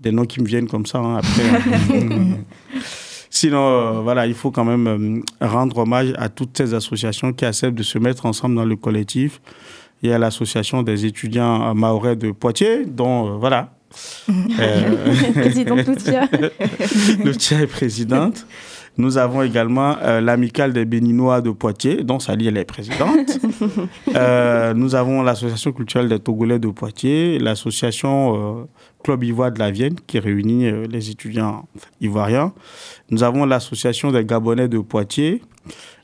[0.00, 2.00] des noms qui me viennent comme ça hein, après.
[3.30, 7.82] Sinon, voilà, il faut quand même rendre hommage à toutes ces associations qui acceptent de
[7.82, 9.42] se mettre ensemble dans le collectif.
[10.02, 13.77] Il y a l'association des étudiants maorais de Poitiers, dont, voilà.
[15.34, 16.28] Présidente Loutia.
[17.24, 18.46] Loutia est présidente.
[18.98, 23.38] Nous avons également euh, l'amicale des Béninois de Poitiers, dont Sali elle est présidente.
[24.16, 28.64] euh, nous avons l'association culturelle des Togolais de Poitiers, l'association euh,
[29.04, 31.68] Club Ivoire de la Vienne, qui réunit euh, les étudiants
[32.00, 32.52] ivoiriens.
[33.10, 35.42] Nous avons l'association des Gabonais de Poitiers.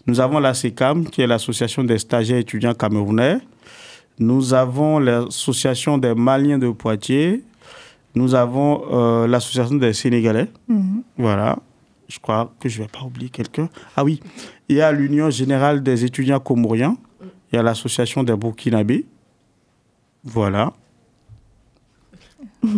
[0.06, 3.38] Nous avons la SECAM, qui est l'association des stagiaires étudiants camerounais.
[4.20, 7.42] Nous avons l'association des Maliens de Poitiers.
[8.14, 10.48] Nous avons euh, l'association des Sénégalais.
[10.68, 11.02] Mhm.
[11.18, 11.58] Voilà.
[12.08, 13.68] Je crois que je ne vais pas oublier quelqu'un.
[13.96, 14.20] Ah oui,
[14.68, 16.96] il y a l'Union générale des étudiants comoriens.
[17.52, 19.06] Il y a l'association des Burkinabés.
[20.22, 20.72] Voilà.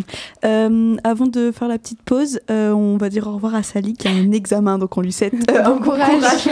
[0.44, 3.94] Euh, avant de faire la petite pause, euh, on va dire au revoir à Sally
[3.94, 6.46] qui a un examen, donc on lui souhaite euh, Bon courage.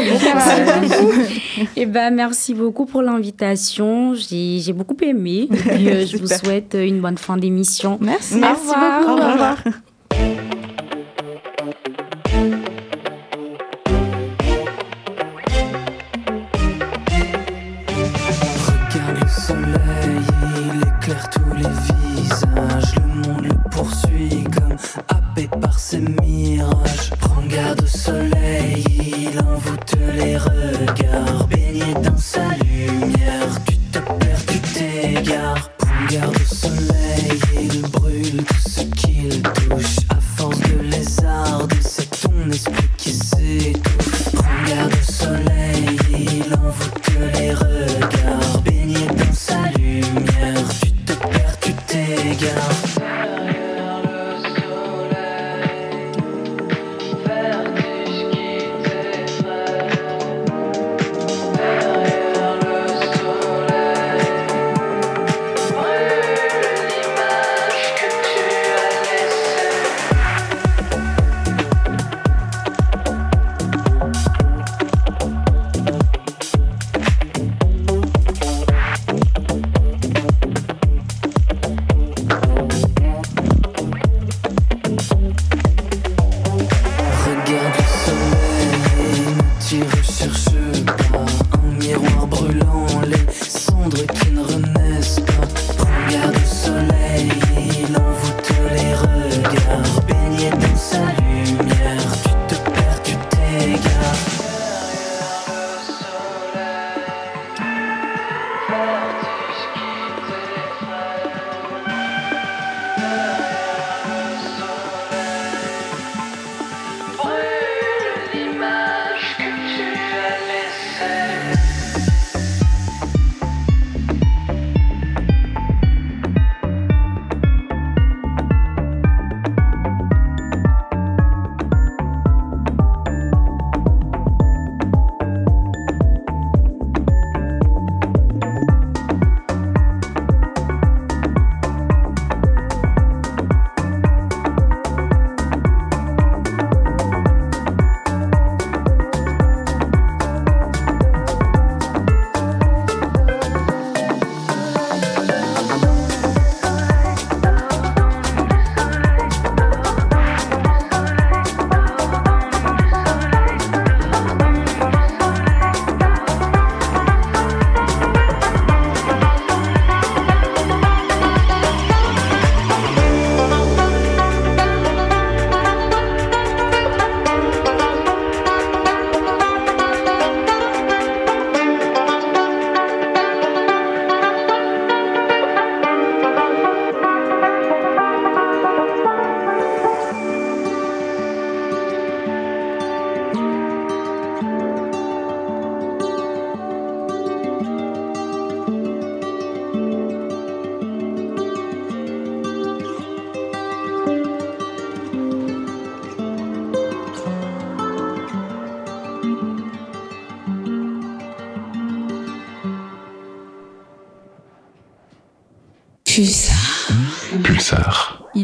[1.77, 4.15] Et ben merci beaucoup pour l'invitation.
[4.15, 5.49] J'ai j'ai beaucoup aimé.
[5.53, 7.99] Et puis, euh, je vous souhaite une bonne fin d'émission.
[8.01, 8.35] Merci.
[8.37, 9.01] Au Merci revoir.
[9.01, 9.21] beaucoup.
[9.21, 10.44] Au revoir.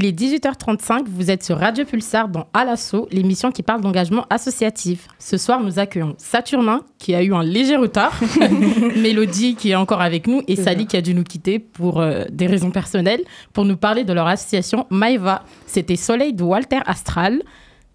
[0.03, 4.25] Il est 18h35, vous êtes sur Radio Pulsar dans À l'assaut, l'émission qui parle d'engagement
[4.31, 5.09] associatif.
[5.19, 8.19] Ce soir, nous accueillons Saturnin, qui a eu un léger retard,
[8.97, 12.25] Mélodie, qui est encore avec nous, et Sally, qui a dû nous quitter pour euh,
[12.33, 13.21] des raisons personnelles,
[13.53, 15.45] pour nous parler de leur association Maeva.
[15.67, 17.43] C'était Soleil de Walter Astral.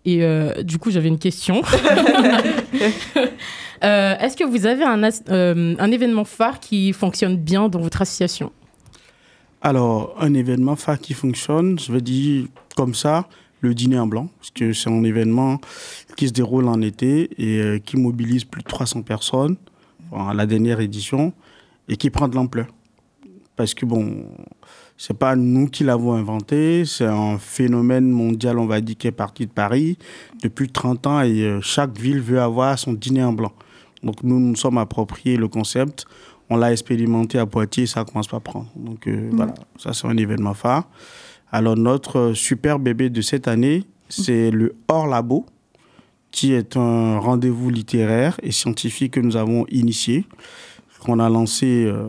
[0.05, 1.63] Et euh, du coup, j'avais une question.
[3.83, 8.51] Euh, Est-ce que vous avez un événement phare qui fonctionne bien dans votre association?
[9.65, 12.45] Alors, un événement phare qui fonctionne, je vais dire
[12.75, 13.27] comme ça,
[13.61, 15.59] le dîner en blanc, parce que c'est un événement
[16.15, 19.55] qui se déroule en été et euh, qui mobilise plus de 300 personnes,
[20.15, 21.33] à la dernière édition,
[21.89, 22.67] et qui prend de l'ampleur.
[23.55, 24.27] Parce que, bon,
[24.97, 29.11] c'est pas nous qui l'avons inventé, c'est un phénomène mondial, on va dire, qui est
[29.11, 29.97] parti de Paris
[30.43, 33.53] depuis 30 ans et euh, chaque ville veut avoir son dîner en blanc.
[34.03, 36.05] Donc, nous nous sommes appropriés le concept,
[36.49, 38.69] on l'a expérimenté à Poitiers, ça commence pas à prendre.
[38.75, 40.87] Donc, euh, voilà, ça, c'est un événement phare.
[41.51, 45.45] Alors, notre euh, super bébé de cette année, c'est le Hors Labo,
[46.31, 50.25] qui est un rendez-vous littéraire et scientifique que nous avons initié,
[50.99, 52.07] qu'on a lancé euh,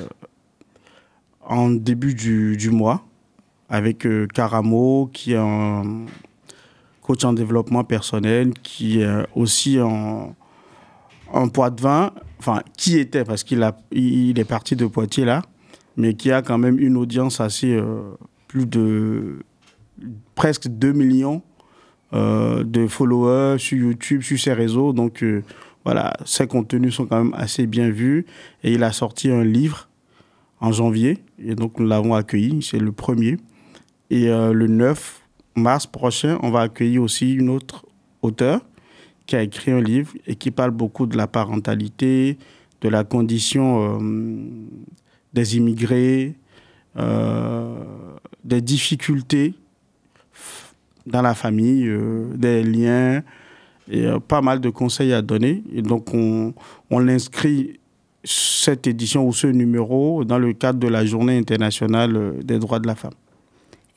[1.44, 3.04] en début du, du mois
[3.68, 6.06] avec euh, Caramo, qui est un
[7.02, 10.34] coach en développement personnel, qui est aussi en,
[11.32, 15.24] en poids de vin, enfin, qui était, parce qu'il a, il est parti de Poitiers
[15.24, 15.42] là,
[15.96, 18.14] mais qui a quand même une audience assez, euh,
[18.48, 19.38] plus de
[20.34, 21.42] presque 2 millions
[22.12, 24.92] euh, de followers sur YouTube, sur ses réseaux.
[24.92, 25.42] Donc euh,
[25.84, 28.26] voilà, ses contenus sont quand même assez bien vus.
[28.62, 29.88] Et il a sorti un livre
[30.60, 31.18] en janvier.
[31.38, 33.38] Et donc nous l'avons accueilli, c'est le premier.
[34.10, 35.20] Et le 9
[35.56, 37.84] mars prochain, on va accueillir aussi une autre
[38.22, 38.60] auteure
[39.26, 42.38] qui a écrit un livre et qui parle beaucoup de la parentalité,
[42.80, 44.38] de la condition euh,
[45.34, 46.34] des immigrés,
[46.96, 47.74] euh,
[48.44, 49.54] des difficultés
[51.06, 53.22] dans la famille, euh, des liens,
[53.88, 55.62] et pas mal de conseils à donner.
[55.72, 56.54] Et donc, on,
[56.90, 57.78] on inscrit
[58.24, 62.88] cette édition ou ce numéro dans le cadre de la Journée internationale des droits de
[62.88, 63.12] la femme.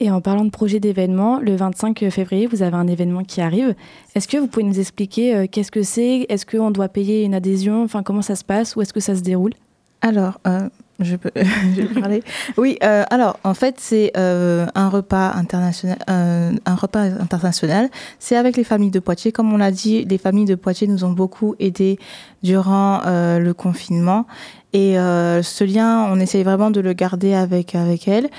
[0.02, 3.76] Et en parlant de projet d'événement, le 25 février, vous avez un événement qui arrive.
[4.16, 6.26] Est-ce que vous pouvez nous expliquer euh, qu'est-ce que c'est?
[6.30, 7.84] Est-ce qu'on doit payer une adhésion?
[7.84, 8.78] Enfin, comment ça se passe?
[8.78, 9.52] Où est-ce que ça se déroule?
[10.02, 10.70] Alors, euh,
[11.02, 12.24] je peux, je peux parler.
[12.56, 17.89] Oui, euh, alors en fait c'est un repas international, un repas international.
[18.20, 21.04] C'est avec les familles de Poitiers, comme on l'a dit, les familles de Poitiers nous
[21.04, 22.00] ont beaucoup aidés
[22.43, 24.26] durant le confinement
[24.72, 28.30] et ce lien, on essaye vraiment de le garder avec avec elles.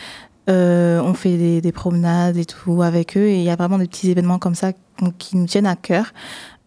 [0.48, 3.78] Euh, on fait des, des promenades et tout avec eux et il y a vraiment
[3.78, 4.72] des petits événements comme ça
[5.18, 6.12] qui nous tiennent à cœur.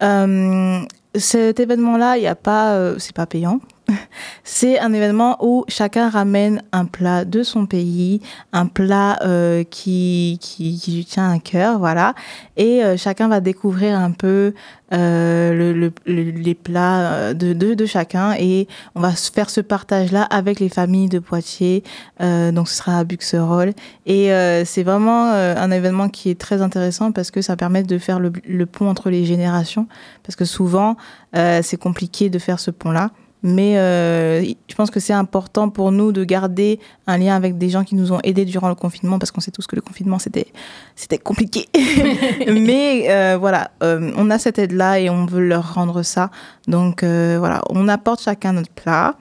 [0.02, 0.80] Euh,
[1.16, 3.60] cet événement-là, il n'y a pas, euh, c'est pas payant.
[4.46, 8.22] C'est un événement où chacun ramène un plat de son pays,
[8.52, 12.14] un plat euh, qui, qui, qui lui tient à cœur, voilà.
[12.58, 14.54] Et euh, chacun va découvrir un peu
[14.94, 19.50] euh, le, le- le- les plats euh, de, de, de chacun et on va faire
[19.50, 21.84] ce partage-là avec les familles de Poitiers.
[22.22, 23.74] Euh, donc ce sera à Buxerolles.
[24.06, 27.98] Et euh, c'est vraiment un événement qui est très intéressant parce que ça permet de
[27.98, 29.88] faire le, le pont entre les générations.
[30.24, 30.96] Parce que souvent,
[31.34, 33.12] c'est compliqué de faire ce pont-là.
[33.44, 37.70] Mais euh, je pense que c'est important pour nous de garder un lien avec des
[37.70, 40.18] gens qui nous ont aidés durant le confinement, parce qu'on sait tous que le confinement,
[40.18, 40.48] c'était,
[40.96, 41.68] c'était compliqué.
[42.48, 46.32] Mais euh, voilà, euh, on a cette aide-là et on veut leur rendre ça.
[46.68, 49.18] Donc voilà, on apporte chacun notre plat.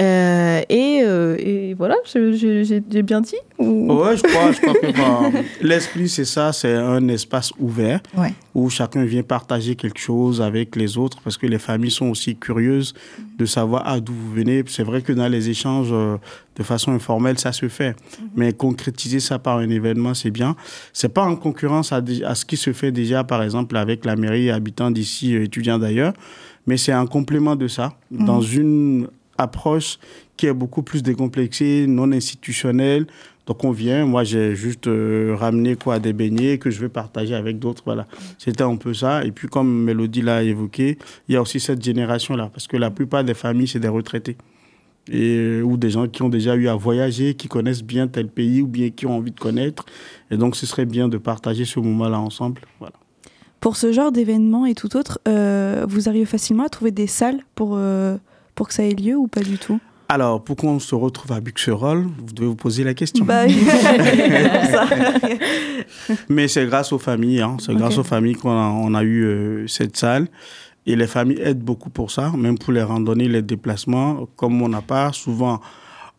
[0.00, 4.92] Euh, et, euh, et voilà, j'ai bien dit ou- Ouais, je crois, je crois que
[5.32, 8.32] bah, l'esprit, c'est ça, c'est un espace ouvert Ouais.
[8.56, 12.34] où chacun vient partager quelque chose avec les autres parce que les familles sont aussi
[12.34, 12.92] curieuses
[13.38, 14.64] de savoir à d'où vous venez.
[14.66, 16.16] C'est vrai que dans les échanges euh,
[16.56, 17.94] de façon informelle, ça se fait.
[18.34, 20.56] Mais concrétiser ça par un événement, c'est bien.
[20.92, 22.02] C'est pas en concurrence à,
[22.34, 26.14] ce qui se fait déjà, par exemple, avec la mairie, habitants d'ici, étudiants d'ailleurs,
[26.66, 28.24] mais c'est un complément de ça, Mhm.
[28.26, 29.06] dans une
[29.38, 29.98] approche
[30.36, 33.06] qui est beaucoup plus décomplexée, non institutionnelle.
[33.46, 37.34] Donc on vient, moi j'ai juste euh, ramené quoi des beignets que je vais partager
[37.34, 38.06] avec d'autres, voilà.
[38.38, 39.24] C'était un peu ça.
[39.24, 42.90] Et puis comme Mélodie l'a évoqué, il y a aussi cette génération-là, parce que la
[42.90, 44.36] plupart des familles c'est des retraités
[45.10, 48.28] et euh, ou des gens qui ont déjà eu à voyager, qui connaissent bien tel
[48.28, 49.84] pays ou bien qui ont envie de connaître.
[50.30, 52.94] Et donc ce serait bien de partager ce moment-là ensemble, voilà.
[53.60, 57.40] Pour ce genre d'événement et tout autre, euh, vous arrivez facilement à trouver des salles
[57.54, 57.78] pour,
[58.54, 59.80] pour que ça ait lieu ou pas du tout?
[60.08, 63.24] Alors, pour qu'on se retrouve à Buxerolles, vous devez vous poser la question.
[63.24, 63.46] Bah.
[66.28, 67.56] Mais c'est grâce aux familles, hein.
[67.58, 70.28] c'est grâce aux familles qu'on a, on a eu euh, cette salle.
[70.86, 74.28] Et les familles aident beaucoup pour ça, même pour les randonnées, les déplacements.
[74.36, 75.60] Comme on n'a pas souvent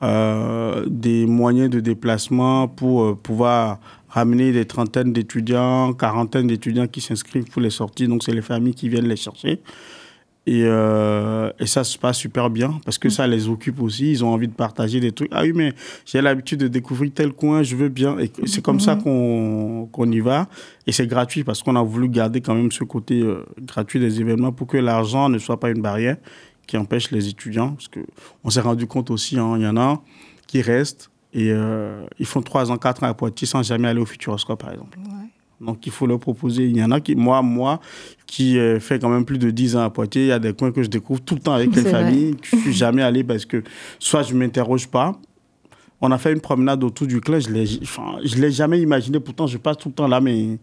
[0.01, 3.79] euh, des moyens de déplacement pour euh, pouvoir
[4.09, 8.07] ramener des trentaines d'étudiants, quarantaines d'étudiants qui s'inscrivent pour les sorties.
[8.07, 9.61] Donc, c'est les familles qui viennent les chercher.
[10.47, 14.11] Et, euh, et, ça se passe super bien parce que ça les occupe aussi.
[14.11, 15.29] Ils ont envie de partager des trucs.
[15.31, 15.73] Ah oui, mais
[16.05, 18.17] j'ai l'habitude de découvrir tel coin, je veux bien.
[18.19, 20.47] Et c'est comme ça qu'on qu'on y va.
[20.85, 24.21] Et c'est gratuit parce qu'on a voulu garder quand même ce côté euh, gratuit des
[24.21, 26.17] événements pour que l'argent ne soit pas une barrière
[26.67, 27.71] qui empêche les étudiants.
[27.71, 30.01] Parce qu'on s'est rendu compte aussi, hein, il y en a
[30.45, 33.99] qui restent et euh, ils font 3 ans, 4 ans à Poitiers sans jamais aller
[33.99, 34.97] au Futuroscope, par exemple.
[35.61, 36.65] Donc, il faut leur proposer.
[36.65, 37.79] Il y en a qui, moi, moi,
[38.25, 40.53] qui euh, fait quand même plus de 10 ans à Poitiers, il y a des
[40.53, 42.35] coins que je découvre tout le temps avec les familles.
[42.41, 43.63] Je suis jamais allé parce que
[43.99, 45.19] soit je m'interroge pas.
[46.01, 49.19] On a fait une promenade autour du clan, je je l'ai jamais imaginé.
[49.19, 50.59] Pourtant, je passe tout le temps là, mais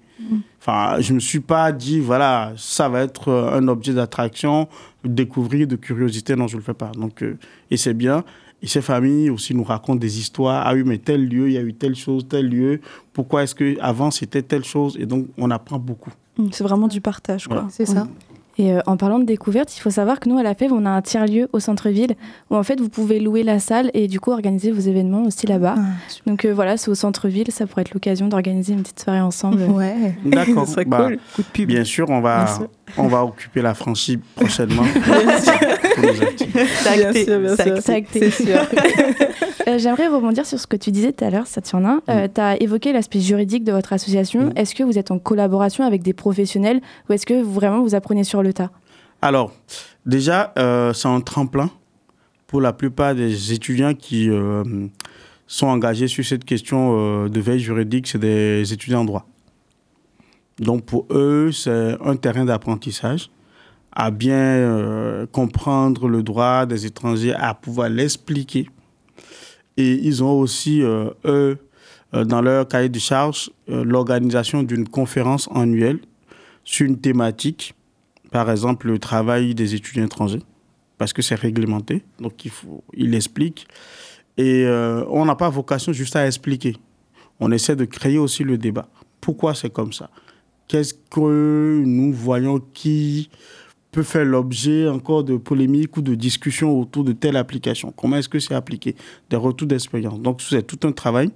[0.61, 4.69] enfin, je me suis pas dit, voilà, ça va être euh, un objet d'attraction,
[5.05, 6.37] de découvrir, de curiosité.
[6.37, 6.93] Non, je le fais pas.
[6.95, 7.39] Donc, euh,
[7.71, 8.25] et c'est bien.
[8.63, 10.63] Et ces familles aussi nous racontent des histoires.
[10.67, 12.81] Ah oui, mais tel lieu, il y a eu telle chose, tel lieu.
[13.13, 14.97] Pourquoi est-ce que avant c'était telle chose?
[15.01, 16.11] Et donc, on apprend beaucoup.
[16.53, 17.67] C'est vraiment du partage, quoi.
[17.71, 18.07] C'est ça.
[18.59, 20.85] Et euh, en parlant de découverte, il faut savoir que nous, à la FEV, on
[20.85, 22.15] a un tiers-lieu au centre-ville
[22.51, 25.47] où en fait vous pouvez louer la salle et du coup organiser vos événements aussi
[25.47, 25.77] là-bas.
[25.79, 25.83] Ah,
[26.27, 29.63] Donc euh, voilà, c'est au centre-ville, ça pourrait être l'occasion d'organiser une petite soirée ensemble.
[29.63, 30.15] Ouais.
[30.25, 30.67] D'accord.
[30.87, 31.19] Bah, cool.
[31.35, 31.69] Coup de pub.
[31.69, 32.69] Bien sûr, on va, Bien sûr.
[32.97, 34.85] On va occuper la franchise prochainement.
[38.13, 38.61] C'est sûr.
[39.69, 42.03] Euh, J'aimerais rebondir sur ce que tu disais tout à l'heure, Saturnin.
[42.11, 44.53] Euh, tu as évoqué l'aspect juridique de votre association.
[44.57, 47.95] Est-ce que vous êtes en collaboration avec des professionnels ou est-ce que vous, vraiment vous
[47.95, 48.73] apprenez sur le tas?
[49.23, 49.53] Alors,
[50.05, 51.71] déjà, euh, c'est un tremplin
[52.49, 54.65] pour la plupart des étudiants qui euh,
[55.47, 59.27] sont engagés sur cette question euh, de veille juridique, c'est des étudiants en droit.
[60.59, 63.31] Donc pour eux, c'est un terrain d'apprentissage
[63.93, 68.69] à bien euh, comprendre le droit des étrangers, à pouvoir l'expliquer.
[69.77, 71.59] Et ils ont aussi, euh, eux,
[72.15, 76.01] euh, dans leur cahier de charge, l'organisation d'une conférence annuelle
[76.65, 77.75] sur une thématique,
[78.31, 80.43] par exemple le travail des étudiants étrangers,
[80.99, 82.53] parce que c'est réglementé, donc il
[82.95, 83.67] il explique.
[84.39, 84.67] Et
[85.09, 86.77] on n'a pas vocation juste à expliquer.
[87.41, 88.89] On essaie de créer aussi le débat.
[89.21, 90.09] Pourquoi c'est comme ça?
[90.73, 93.29] Qu'est-ce que nous voyons qui
[93.91, 97.93] peut faire l'objet encore de polémiques ou de discussions autour de telle application?
[97.95, 98.97] Comment est-ce que c'est appliqué?
[99.29, 100.19] Des retours d'expérience.
[100.19, 101.31] Donc c'est tout un travail.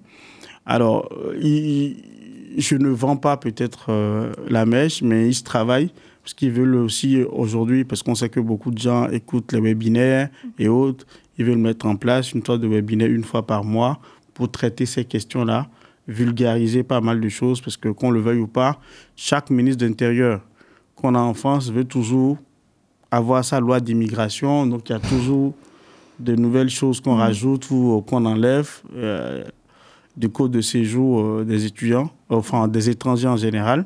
[0.64, 1.92] Alors, euh,
[2.56, 5.90] je ne vends pas peut-être euh, la mèche, mais il se travaille
[6.22, 10.30] parce qu'ils veulent aussi aujourd'hui, parce qu'on sait que beaucoup de gens écoutent les webinaires
[10.58, 11.06] et autres,
[11.36, 14.00] ils veulent mettre en place une sorte de webinaire une fois par mois
[14.32, 15.68] pour traiter ces questions-là,
[16.08, 18.78] vulgariser pas mal de choses, parce que qu'on le veuille ou pas,
[19.16, 20.40] chaque ministre d'Intérieur
[20.94, 22.38] qu'on a en France veut toujours
[23.10, 25.54] avoir sa loi d'immigration, donc il y a toujours
[26.18, 29.44] de nouvelles choses qu'on rajoute ou qu'on enlève euh,
[30.16, 33.84] du code de séjour euh, des étudiants, enfin des étrangers en général.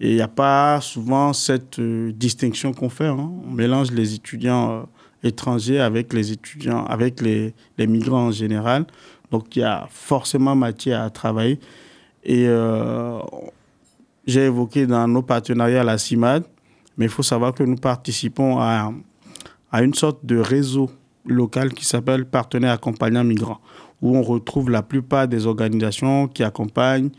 [0.00, 3.06] Et il n'y a pas souvent cette euh, distinction qu'on fait.
[3.06, 3.30] hein.
[3.46, 4.82] On mélange les étudiants euh,
[5.22, 8.86] étrangers avec les étudiants, avec les, les migrants en général.
[9.30, 11.58] Donc il y a forcément matière à travailler.
[12.24, 13.18] Et euh,
[14.26, 16.44] j'ai évoqué dans nos partenariats la CIMAD,
[16.96, 18.92] mais il faut savoir que nous participons à,
[19.72, 20.90] à une sorte de réseau
[21.24, 23.60] local qui s'appelle Partenaires accompagnants migrants,
[24.02, 27.10] où on retrouve la plupart des organisations qui accompagnent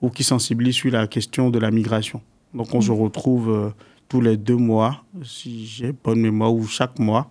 [0.00, 2.22] ou qui sensibilisent sur la question de la migration.
[2.54, 3.70] Donc on se retrouve euh,
[4.08, 7.28] tous les deux mois, si j'ai bonne mémoire, ou chaque mois,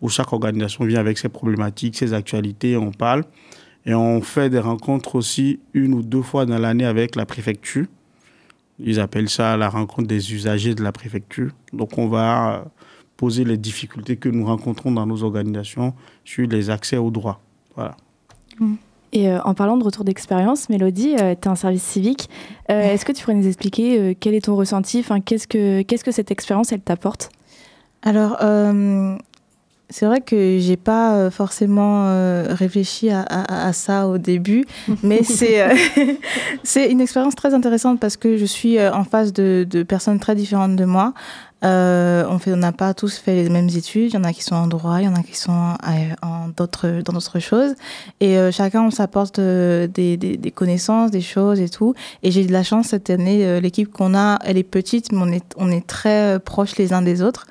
[0.00, 3.24] où chaque organisation vient avec ses problématiques, ses actualités, on parle.
[3.86, 7.86] Et on fait des rencontres aussi une ou deux fois dans l'année avec la préfecture.
[8.78, 11.52] Ils appellent ça la rencontre des usagers de la préfecture.
[11.72, 12.64] Donc on va euh,
[13.16, 17.40] poser les difficultés que nous rencontrons dans nos organisations sur les accès aux droits.
[17.74, 17.96] Voilà.
[19.12, 22.28] Et euh, en parlant de retour d'expérience, Mélodie, tu es un service civique.
[22.70, 24.98] Euh, Est-ce que tu pourrais nous expliquer euh, quel est ton ressenti?
[24.98, 27.30] Enfin, Qu'est-ce que cette expérience, elle t'apporte?
[28.02, 29.16] Alors, euh,
[29.88, 34.64] c'est vrai que j'ai pas euh, forcément euh, réfléchi à, à- à ça au début,
[35.02, 35.74] mais c'est euh,
[36.62, 40.34] c'est une expérience très intéressante parce que je suis en face de, de personnes très
[40.34, 41.14] différentes de moi.
[41.64, 44.10] Euh, on fait, on n'a pas tous fait les mêmes études.
[44.12, 45.74] Il y en a qui sont en droit, il y en a qui sont
[46.22, 47.74] en d'autres, dans d'autres choses.
[48.20, 51.94] Et chacun, on s'apporte des, des, des connaissances, des choses et tout.
[52.22, 53.58] Et j'ai de la chance cette année.
[53.62, 57.02] L'équipe qu'on a, elle est petite, mais on est, on est très proches les uns
[57.02, 57.46] des autres.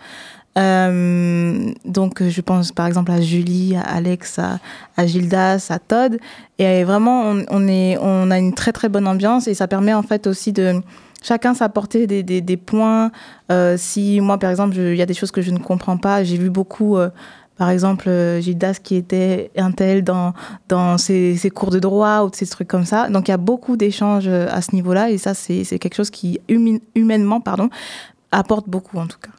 [0.57, 4.59] Euh, donc, je pense par exemple à Julie, à Alex, à,
[4.95, 6.17] à Gildas, à Todd.
[6.59, 10.03] Et vraiment, on, est, on a une très très bonne ambiance et ça permet en
[10.03, 10.81] fait aussi de
[11.21, 13.11] chacun s'apporter des, des, des points.
[13.51, 16.23] Euh, si moi, par exemple, il y a des choses que je ne comprends pas,
[16.23, 16.97] j'ai vu beaucoup.
[16.97, 17.09] euh,
[17.57, 20.33] par exemple, euh, Gildas qui était un tel dans,
[20.67, 23.09] dans ses, ses cours de droit ou de ces trucs comme ça.
[23.09, 26.09] Donc il y a beaucoup d'échanges euh, à ce niveau-là et ça, c'est quelque chose
[26.09, 26.41] qui,
[26.95, 27.69] humainement, pardon,
[28.31, 29.31] apporte beaucoup en tout cas.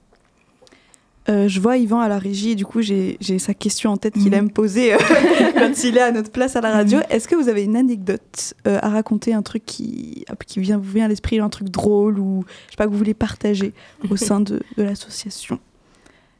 [1.29, 4.15] Euh, je vois Yvan à la régie, et du coup j'ai sa question en tête
[4.15, 4.35] qu'il Mhm.
[4.35, 4.99] aime poser euh,
[5.59, 7.01] quand il est à notre place à la radio.
[7.11, 10.93] Est-ce que vous avez une anecdote euh, à raconter, un truc qui, qui vient, vous
[10.93, 13.73] vient à l'esprit, un truc drôle ou je sais pas que vous voulez partager
[14.11, 15.59] au sein de, de l'association?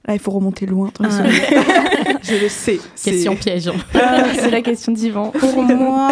[0.07, 0.91] Là, il faut remonter loin.
[1.01, 1.15] dans les
[1.57, 2.13] Ah.
[2.23, 2.79] je le sais.
[2.95, 3.71] c'est- Question piège.
[3.95, 5.31] Ah, c'est la question d'Yvan.
[5.41, 6.11] Pour moi,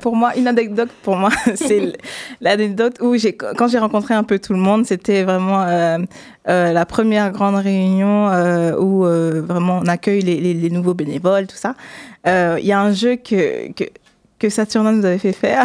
[0.00, 1.92] pour moi, une anecdote pour moi, c'est
[2.40, 5.98] l'anecdote où j'ai, quand j'ai rencontré un peu tout le monde, c'était vraiment euh,
[6.48, 10.94] euh, la première grande réunion euh, où euh, vraiment on accueille les, les- les nouveaux
[10.94, 11.74] bénévoles, tout ça.
[12.26, 13.84] Euh, Il y a un jeu que, que
[14.36, 15.64] que Saturnin nous avait fait faire.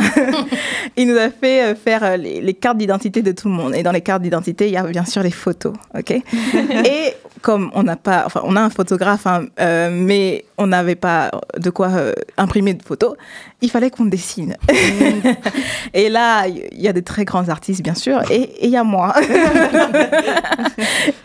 [0.95, 3.75] il nous a fait faire les, les cartes d'identité de tout le monde.
[3.75, 6.11] Et dans les cartes d'identité, il y a bien sûr les photos, ok?
[6.11, 10.95] Et comme on n'a pas, enfin, on a un photographe, hein, euh, mais on n'avait
[10.95, 13.15] pas de quoi euh, imprimer de photos,
[13.61, 14.55] il fallait qu'on dessine.
[15.93, 18.83] et là, il y a des très grands artistes, bien sûr, et il y a
[18.83, 19.13] moi.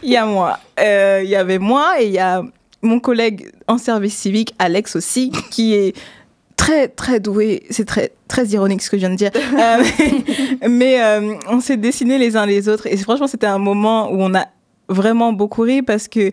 [0.03, 0.59] Il y a moi.
[0.81, 2.43] Euh, Il y avait moi et il y a
[2.83, 5.97] mon collègue en service civique, Alex aussi, qui est
[6.57, 7.63] très très doué.
[7.71, 9.31] C'est très très ironique ce que je viens de dire.
[9.35, 9.83] Euh,
[10.69, 14.17] mais euh, on s'est dessinés les uns les autres et franchement c'était un moment où
[14.21, 14.47] on a
[14.89, 16.33] vraiment beaucoup ri parce que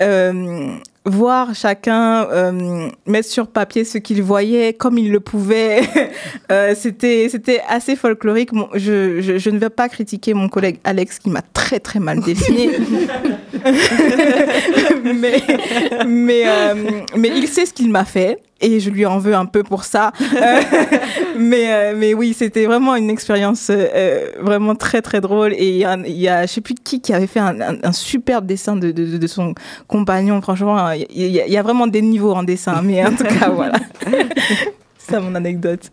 [0.00, 5.80] euh, voir chacun euh, mettre sur papier ce qu'il voyait comme il le pouvait,
[6.52, 8.50] euh, c'était c'était assez folklorique.
[8.74, 12.20] Je, je, je ne vais pas critiquer mon collègue Alex qui m'a très très mal
[12.20, 12.70] dessiné,
[15.02, 15.42] mais
[16.06, 16.44] mais
[17.16, 19.84] mais il sait ce qu'il m'a fait et je lui en veux un peu pour
[19.84, 20.12] ça.
[20.20, 20.60] Euh,
[21.38, 25.76] mais euh, mais oui, c'était vraiment une expérience euh, vraiment très très drôle et il
[25.76, 27.92] y a, il y a je sais plus qui qui avait fait un, un, un
[27.92, 29.54] superbe dessin de, de, de son
[29.86, 30.40] compagnon.
[30.42, 33.24] Franchement, il y, a, il y a vraiment des niveaux en dessin, mais en tout
[33.24, 33.78] cas voilà.
[34.98, 35.90] C'est ça mon anecdote.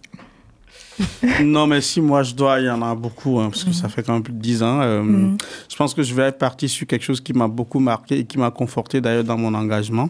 [1.44, 3.90] Non, mais si moi je dois, il y en a beaucoup, hein, parce que ça
[3.90, 4.80] fait quand même plus de 10 ans.
[4.82, 5.38] euh, Mhm.
[5.70, 8.24] Je pense que je vais être parti sur quelque chose qui m'a beaucoup marqué et
[8.26, 10.10] qui m'a conforté d'ailleurs dans mon engagement.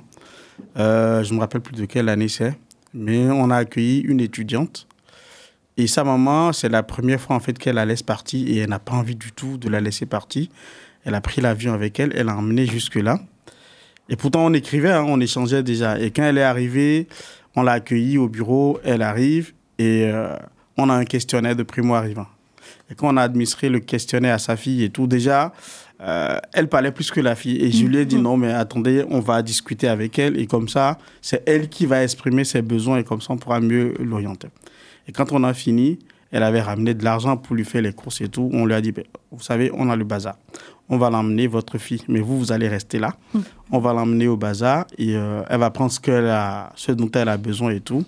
[0.78, 2.58] Euh, je me rappelle plus de quelle année c'est,
[2.94, 4.88] mais on a accueilli une étudiante.
[5.78, 8.70] Et sa maman, c'est la première fois en fait qu'elle la laisse partir et elle
[8.70, 10.48] n'a pas envie du tout de la laisser partir.
[11.04, 13.20] Elle a pris l'avion avec elle, elle l'a emmenée jusque-là.
[14.08, 16.00] Et pourtant, on écrivait, hein, on échangeait déjà.
[16.00, 17.08] Et quand elle est arrivée,
[17.56, 20.36] on l'a accueillie au bureau, elle arrive et euh,
[20.78, 22.28] on a un questionnaire de primo-arrivant.
[22.90, 25.54] Et quand on a administré le questionnaire à sa fille et tout, déjà,
[26.02, 27.58] euh, elle parlait plus que la fille.
[27.58, 30.40] Et je lui ai dit non, mais attendez, on va discuter avec elle.
[30.40, 33.60] Et comme ça, c'est elle qui va exprimer ses besoins et comme ça, on pourra
[33.60, 34.50] mieux l'orienter.
[35.08, 36.00] Et quand on a fini,
[36.32, 38.50] elle avait ramené de l'argent pour lui faire les courses et tout.
[38.54, 40.38] On lui a dit, Ben, vous savez, on a le bazar.
[40.90, 43.16] On va l'emmener, votre fille, mais vous, vous allez rester là.
[43.72, 47.10] On va l'emmener au bazar et euh, elle va prendre ce, qu'elle a, ce dont
[47.16, 48.06] elle a besoin et tout.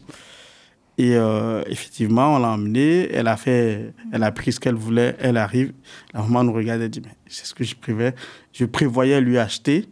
[0.99, 5.15] Et euh, effectivement, on l'a emmenée, elle a fait, elle a pris ce qu'elle voulait,
[5.19, 5.73] elle arrive.
[6.13, 8.13] La maman nous regarde et dit, mais c'est ce que je prévoyais.
[8.53, 9.87] Je prévoyais lui acheter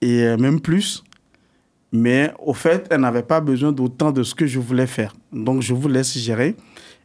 [0.00, 1.02] et euh, même plus.
[1.92, 5.14] Mais au fait, elle n'avait pas besoin d'autant de ce que je voulais faire.
[5.32, 6.56] Donc, je vous laisse gérer.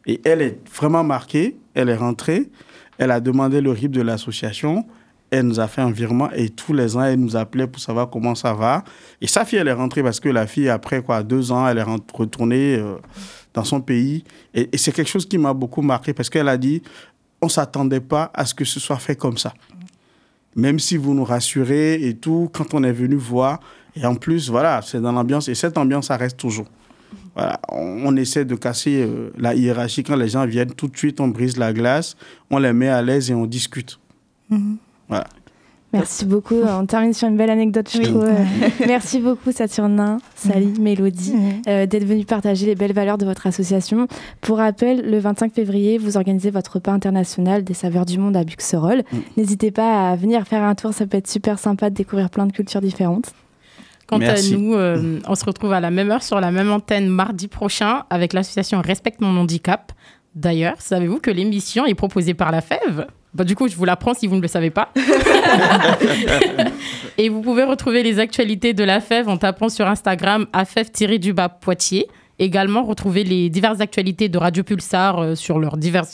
[0.06, 1.56] Et elle est vraiment marquée.
[1.74, 2.50] Elle est rentrée.
[2.98, 4.84] Elle a demandé le RIB de l'association.
[5.30, 8.10] Elle nous a fait un virement et tous les ans, elle nous appelait pour savoir
[8.10, 8.84] comment ça va.
[9.18, 11.78] Et sa fille, elle est rentrée parce que la fille, après quoi, deux ans, elle
[11.78, 12.96] est retournée euh,
[13.54, 14.24] dans son pays.
[14.52, 16.82] Et, et c'est quelque chose qui m'a beaucoup marqué parce qu'elle a dit
[17.42, 19.52] on ne s'attendait pas à ce que ce soit fait comme ça.
[20.54, 23.60] Même si vous nous rassurez et tout, quand on est venu voir,
[23.96, 26.66] et en plus, voilà, c'est dans l'ambiance, et cette ambiance, ça reste toujours.
[27.34, 30.02] Voilà, on, on essaie de casser euh, la hiérarchie.
[30.02, 32.16] Quand les gens viennent, tout de suite, on brise la glace,
[32.50, 33.98] on les met à l'aise et on discute.
[35.08, 35.26] Voilà.
[35.92, 36.56] Merci beaucoup.
[36.62, 38.24] On termine sur une belle anecdote, je trouve.
[38.24, 38.44] Euh,
[38.86, 41.34] Merci beaucoup, Saturnin, Sally, Mélodie,
[41.68, 44.08] euh, d'être venus partager les belles valeurs de votre association.
[44.40, 48.44] Pour rappel, le 25 février, vous organisez votre repas international des saveurs du monde à
[48.44, 49.02] Buxerolles.
[49.36, 52.46] N'hésitez pas à venir faire un tour, ça peut être super sympa de découvrir plein
[52.46, 53.32] de cultures différentes.
[54.06, 54.54] Quant Merci.
[54.54, 57.48] à nous, euh, on se retrouve à la même heure sur la même antenne mardi
[57.48, 59.92] prochain avec l'association Respecte mon handicap.
[60.34, 64.14] D'ailleurs, savez-vous que l'émission est proposée par la FEV bah, Du coup, je vous l'apprends
[64.14, 64.92] si vous ne le savez pas.
[67.18, 72.08] Et vous pouvez retrouver les actualités de la FEV en tapant sur Instagram afev-du-bas Poitiers.
[72.38, 76.06] Également, retrouver les diverses actualités de Radio Pulsar euh, sur leurs divers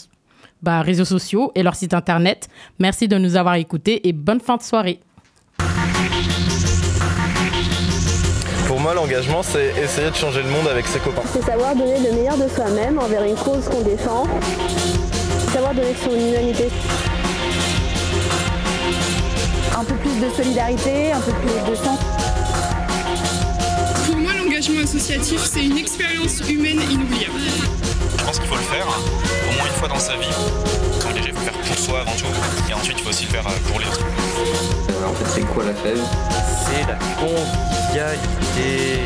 [0.63, 2.49] bah, réseaux sociaux et leur site internet.
[2.79, 5.01] Merci de nous avoir écoutés et bonne fin de soirée.
[8.67, 11.23] Pour moi, l'engagement, c'est essayer de changer le monde avec ses copains.
[11.33, 14.25] C'est savoir donner le meilleur de soi-même envers une cause qu'on défend.
[15.53, 16.69] Savoir donner son humanité.
[19.77, 21.99] Un peu plus de solidarité, un peu plus de sens.
[24.59, 27.39] l'engagement associatif, c'est une expérience humaine inoubliable.
[28.19, 30.27] Je pense qu'il faut le faire au moins une fois dans sa vie.
[31.01, 32.27] S'engager, il faut le faire pour soi avant tout.
[32.69, 34.05] Et ensuite, il faut aussi le faire euh, pour les autres.
[35.07, 36.01] En fait, c'est quoi la fève?
[36.67, 39.03] C'est la convivialité.